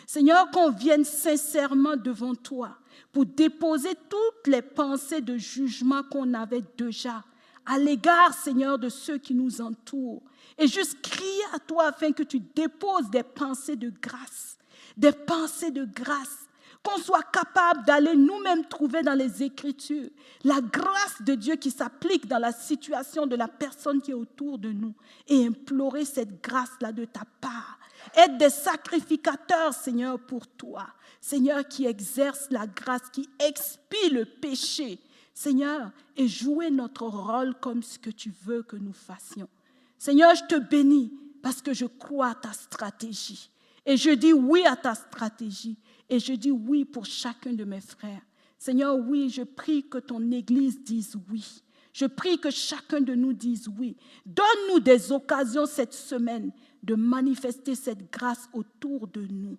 Seigneur, 0.06 0.52
qu'on 0.52 0.72
vienne 0.72 1.04
sincèrement 1.04 1.98
devant 1.98 2.36
toi 2.36 2.78
pour 3.12 3.26
déposer 3.26 3.94
toutes 4.10 4.48
les 4.48 4.62
pensées 4.62 5.22
de 5.22 5.38
jugement 5.38 6.04
qu'on 6.04 6.34
avait 6.34 6.64
déjà 6.78 7.24
à 7.66 7.78
l'égard, 7.78 8.34
Seigneur, 8.34 8.80
de 8.80 8.90
ceux 8.90 9.18
qui 9.18 9.34
nous 9.34 9.60
entourent. 9.60 10.24
Et 10.58 10.68
juste 10.68 11.02
crier 11.02 11.44
à 11.54 11.60
toi 11.60 11.88
afin 11.88 12.12
que 12.14 12.24
tu 12.24 12.40
déposes 12.40 13.10
des 13.10 13.24
pensées 13.24 13.76
de 13.76 13.92
grâce, 14.02 14.58
des 14.96 15.12
pensées 15.12 15.72
de 15.72 15.84
grâce 15.84 16.47
qu'on 16.88 17.02
soit 17.02 17.24
capable 17.34 17.84
d'aller 17.86 18.16
nous-mêmes 18.16 18.66
trouver 18.66 19.02
dans 19.02 19.14
les 19.14 19.44
Écritures 19.44 20.10
la 20.46 20.62
grâce 20.62 21.22
de 21.22 21.36
Dieu 21.36 21.56
qui 21.56 21.70
s'applique 21.70 22.28
dans 22.28 22.40
la 22.40 22.54
situation 22.54 23.28
de 23.28 23.36
la 23.36 23.50
personne 23.50 24.02
qui 24.02 24.12
est 24.12 24.16
autour 24.16 24.58
de 24.58 24.72
nous 24.72 24.94
et 25.28 25.46
implorer 25.46 26.06
cette 26.06 26.42
grâce-là 26.42 26.94
de 26.94 27.04
ta 27.04 27.24
part. 27.42 27.78
Être 28.16 28.38
des 28.38 28.50
sacrificateurs, 28.50 29.74
Seigneur, 29.74 30.18
pour 30.18 30.48
toi. 30.48 30.88
Seigneur, 31.20 31.68
qui 31.68 31.86
exerce 31.86 32.48
la 32.52 32.68
grâce, 32.68 33.10
qui 33.12 33.28
expie 33.40 34.10
le 34.12 34.24
péché. 34.24 35.00
Seigneur, 35.34 35.92
et 36.16 36.28
jouer 36.28 36.72
notre 36.72 37.06
rôle 37.06 37.54
comme 37.56 37.84
ce 37.84 38.00
que 38.00 38.10
tu 38.10 38.32
veux 38.46 38.64
que 38.64 38.78
nous 38.78 38.94
fassions. 38.94 39.50
Seigneur, 39.98 40.34
je 40.36 40.46
te 40.46 40.56
bénis 40.56 41.12
parce 41.44 41.62
que 41.62 41.74
je 41.74 41.86
crois 41.86 42.30
à 42.30 42.36
ta 42.36 42.54
stratégie. 42.54 43.50
Et 43.88 43.96
je 43.96 44.10
dis 44.12 44.34
oui 44.34 44.64
à 44.66 44.76
ta 44.76 44.94
stratégie. 44.94 45.78
Et 46.10 46.20
je 46.20 46.34
dis 46.34 46.52
oui 46.52 46.84
pour 46.84 47.06
chacun 47.06 47.54
de 47.54 47.64
mes 47.64 47.82
frères. 47.82 48.22
Seigneur, 48.60 48.98
oui, 48.98 49.30
je 49.30 49.44
prie 49.44 49.88
que 49.88 49.98
ton 49.98 50.30
Église 50.32 50.84
dise 50.84 51.16
oui. 51.32 51.64
Je 51.94 52.06
prie 52.06 52.38
que 52.38 52.50
chacun 52.52 53.00
de 53.00 53.16
nous 53.16 53.34
dise 53.34 53.70
oui. 53.80 53.96
Donne-nous 54.26 54.82
des 54.82 55.12
occasions 55.12 55.66
cette 55.66 55.94
semaine 55.94 56.52
de 56.84 56.96
manifester 56.96 57.76
cette 57.76 58.12
grâce 58.12 58.50
autour 58.54 59.08
de 59.08 59.26
nous 59.26 59.58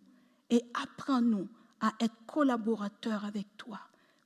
et 0.51 0.63
apprends-nous 0.75 1.49
à 1.81 1.93
être 2.01 2.15
collaborateurs 2.27 3.25
avec 3.25 3.47
toi 3.57 3.81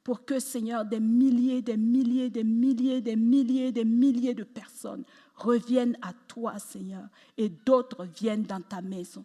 pour 0.05 0.25
que, 0.25 0.41
Seigneur, 0.41 0.85
des 0.85 1.01
milliers, 1.01 1.63
des 1.63 1.77
milliers, 1.77 2.29
des 2.29 2.45
milliers, 2.45 3.01
des 3.01 3.15
milliers, 3.15 3.71
des 3.71 3.85
milliers 3.85 4.35
de 4.35 4.43
personnes 4.43 5.05
reviennent 5.37 5.97
à 6.03 6.13
toi, 6.27 6.59
Seigneur, 6.59 7.09
et 7.37 7.49
d'autres 7.49 8.05
viennent 8.05 8.43
dans 8.43 8.61
ta 8.61 8.83
maison. 8.83 9.25